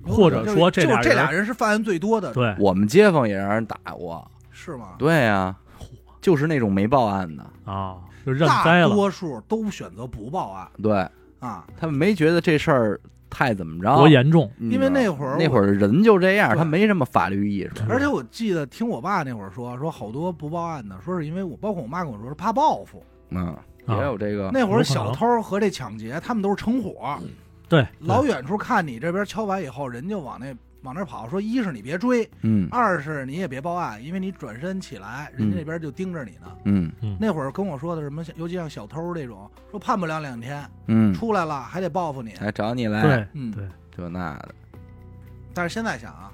[0.08, 4.96] 或者说这就这俩人是犯案最多的，对我们街坊也让人打过，是吗？
[4.98, 5.54] 对呀、
[6.22, 11.06] 就是那种没报案的，啊，就认栽大了，多数都选择不报案对
[11.40, 14.52] 啊，他们没觉得这事儿太怎么着，多严重。
[14.60, 17.84] 因为那会儿那会儿人就这样，他没什么法律意识。
[17.90, 23.04] 而且我记得听我爸那会儿说，说好多不报案的，说是因为我，包括我妈跟我说是怕报复。
[23.30, 23.48] 嗯，
[23.86, 27.18] 啊也有这个，那会儿小偷和这抢劫，他们都是成伙，
[27.68, 30.54] 对，老远处看你这边敲完以后，人就往那
[30.84, 32.68] 往那跑，说一是你别追，嗯。
[32.72, 35.58] 二是你也别报案，因为你转身起来，人家嗯。
[35.58, 36.56] 那边就盯着你呢。
[36.66, 42.34] 嗯那会儿跟我说的什么，尤其像小偷这种，说判不了两天，嗯，出来了还得报复你。
[42.36, 43.28] 还找你来，对。
[43.34, 44.56] 嗯，对，这那的，
[45.54, 46.32] 但是现在想啊，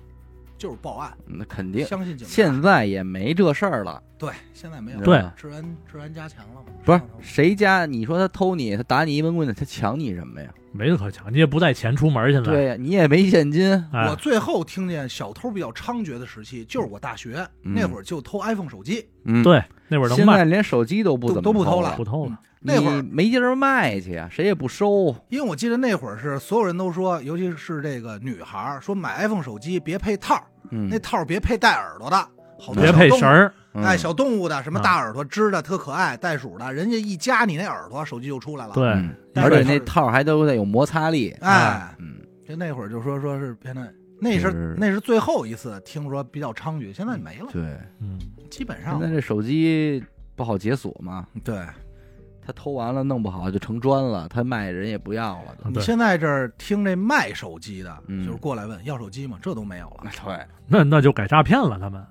[0.65, 1.85] 就是报案，那肯定。
[1.85, 2.33] 相信警察。
[2.33, 6.73] 现在也没这事儿了，对，现在没有对治安治安加强了嘛？
[6.83, 7.85] 不是谁家？
[7.85, 10.49] 你说他偷你，他打你一闷棍子，他抢你什么呀？
[10.71, 25.15] 没得可抢，你也不带钱出门，现在，对呀，你也没现金，哎我，最后听见小偷比较猖獗的时期，就是我大学、嗯那会儿就偷 iPhone 手机，嗯，，对，那会儿能卖，现在连手机都不怎么都不偷了了不，偷了，那会儿没地儿卖去啊，谁也不收。
[25.29, 32.17] 因为我记得那会儿是所有人都说，尤其是这个女孩儿说买 iPhone 手机别配套，嗯，那套别配带耳朵的，
[32.59, 38.87] 好多别配绳儿，嗯哎，小动物的什么啊大耳朵、织的特可爱、袋鼠的，人家一夹你那耳朵，手机就出来了。，对，
[39.43, 41.29] 而且那套还都得有摩擦力。
[41.41, 42.15] 哎，嗯，
[42.47, 43.81] 就那会儿就说说是现在
[44.19, 47.61] 那是是那是最后一次听说比较猖獗，现在没了，对，
[47.99, 48.17] 嗯，
[48.49, 50.01] 基本上现在这手机
[50.35, 51.57] 不好解锁嘛，对。
[52.45, 55.55] 他偷完了弄不好就成砖了，他卖人也不要了。
[55.65, 59.39] 你现在这儿听这卖手机的，嗯就是过来问要手机吗？
[59.41, 60.11] 这都没有了。
[60.23, 62.05] 对，那那就改诈骗了，他们，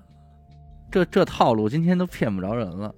[0.91, 2.93] 这这套路今天都骗不着人了。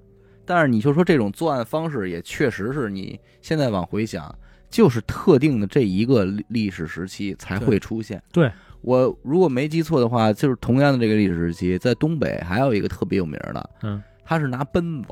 [0.46, 4.34] 但是你就说这种作案方式，也确实是你现在往回想，
[4.70, 8.20] 就是特定的这一个历历史时期才会出现。
[8.32, 15.10] 对我如果没记错的话，就是同样的这个历史时期，在东北还有一个特别有名的，嗯，他是拿奔子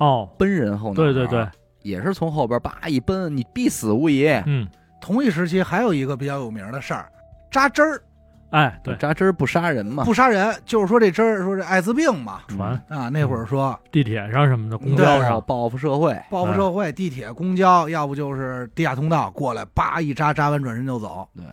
[0.00, 1.48] 哦，奔人后脑勺对对对，
[1.82, 4.26] 也是从后边叭一奔，你必死无疑。
[4.46, 4.66] 嗯，
[5.00, 7.08] 同一时期还有一个比较有名的事儿，
[7.50, 8.02] 扎针儿。
[8.50, 12.40] 哎，对，扎针儿不杀人嘛，不杀人，就是说这针儿说这艾滋病嘛。
[12.48, 12.72] 传。
[12.88, 16.20] 啊，那会儿说地铁上什么的，公对交上，报复社会。
[16.28, 21.28] 报复社会，地铁、公交，要不就是地下通道过来，叭一扎，扎完转身就走。
[21.36, 21.44] 对，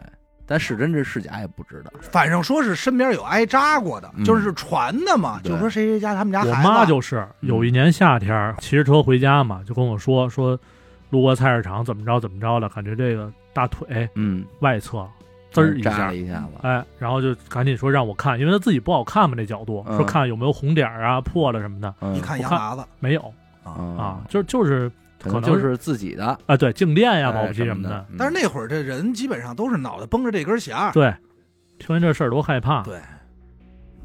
[0.48, 1.92] 但是真是是假也不知道。
[2.02, 10.58] 反正说是身边有挨扎过的，嗯就是传的嘛，对就说谁谁家他们家我孩子，妈就是有一年夏天骑着车回家嘛，就跟我说说，
[11.10, 15.06] 路过菜市场怎么着怎么着的，感觉这个大腿嗯，外侧
[15.52, 23.34] 滋儿一下了，一下子，哎，然后就赶紧说让我看，因为他自己不好看嘛，这角度，嗯说看有没有红点儿啊、破了什么的，嗯一看我看羊喇子没有
[23.64, 23.72] 啊。
[23.98, 24.92] 啊，就就是
[25.28, 28.06] 可可能就是自己的，啊，对，静电呀、哎保不齐什么的，。
[28.10, 31.14] 嗯但是那会儿这人基本上都是脑袋绷着这根弦儿，对，
[31.80, 32.84] 听完这事儿多害怕。
[32.84, 33.00] 对，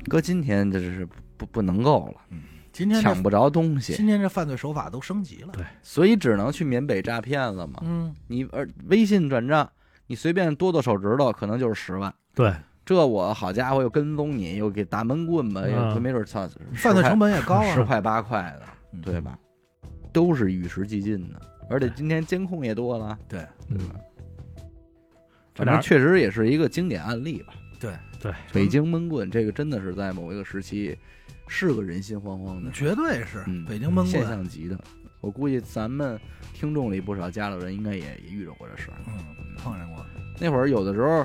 [0.09, 1.07] 搁今天这是
[1.37, 2.37] 不不能够了，
[2.73, 5.49] 今天这抢不着东西，今天这犯罪手法都升级了。
[5.53, 7.81] 对所以只能去缅北诈骗了嘛。
[7.83, 9.69] 嗯，你而微信转账，
[10.07, 12.13] 你随便哆哆手指头，可能就是十万。
[12.35, 12.53] 对，
[12.85, 18.63] 这我好家伙又跟踪你，又给打闷棍吧，嗯又没准操犯罪成本也高啊，十块八块的，
[18.93, 19.21] 嗯对？
[19.21, 19.39] 吧？
[20.13, 21.41] 都是与时俱进的，
[21.71, 23.79] 而且今天监控也多了，对嗯，
[25.55, 27.55] 反正确实也是一个经典案例吧。
[27.81, 30.97] 对对，北京闷棍这个真的是在某一个时期
[31.49, 34.27] 是个人心惶惶的绝对是嗯北京闷棍现。
[34.27, 34.79] 象级的。
[35.21, 36.19] 我估计咱们
[36.53, 38.97] 听众里不少家里人应该也也遇着过这事儿。
[39.07, 39.15] 嗯，
[39.57, 40.05] 碰见过。
[40.41, 41.25] 那会儿有的时候，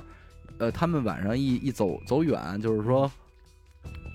[0.59, 3.11] 呃，他们晚上一一走走远，就是说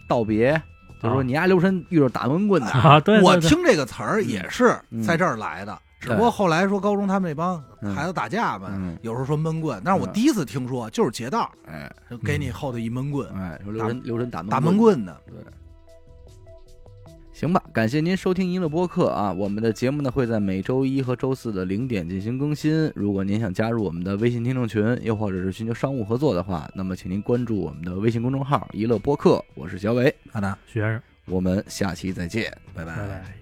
[0.09, 0.61] 道别，
[1.03, 1.23] 就是说啊。
[1.23, 3.25] 你丫留神遇着打闷棍的， 啊，对，对对。
[3.25, 5.03] 我听这个词儿也是嗯。
[5.03, 7.63] 在这儿来的，只不过后来说高中他们那帮
[7.95, 10.13] 孩子打架嘛，嗯，有时候说闷棍，但是我嗯。
[10.13, 11.51] 第一次听说就是劫道，
[12.25, 15.17] 给你后头一闷棍，哎，说留神刘神打打闷棍的。
[15.27, 15.37] 对。
[17.43, 19.33] 行吧，感谢您收听娱乐播客啊！
[19.33, 22.89] 我们的节目呢会在每周一和周四的零点进行更新。
[22.95, 33.42] 如果您想加入我们的微信听众群，又或者是寻求商务合作的话，那么请您关注我们的微信公众号“娱乐播客”，我是小伟，好的，徐先生，我们下期再见，拜拜拜。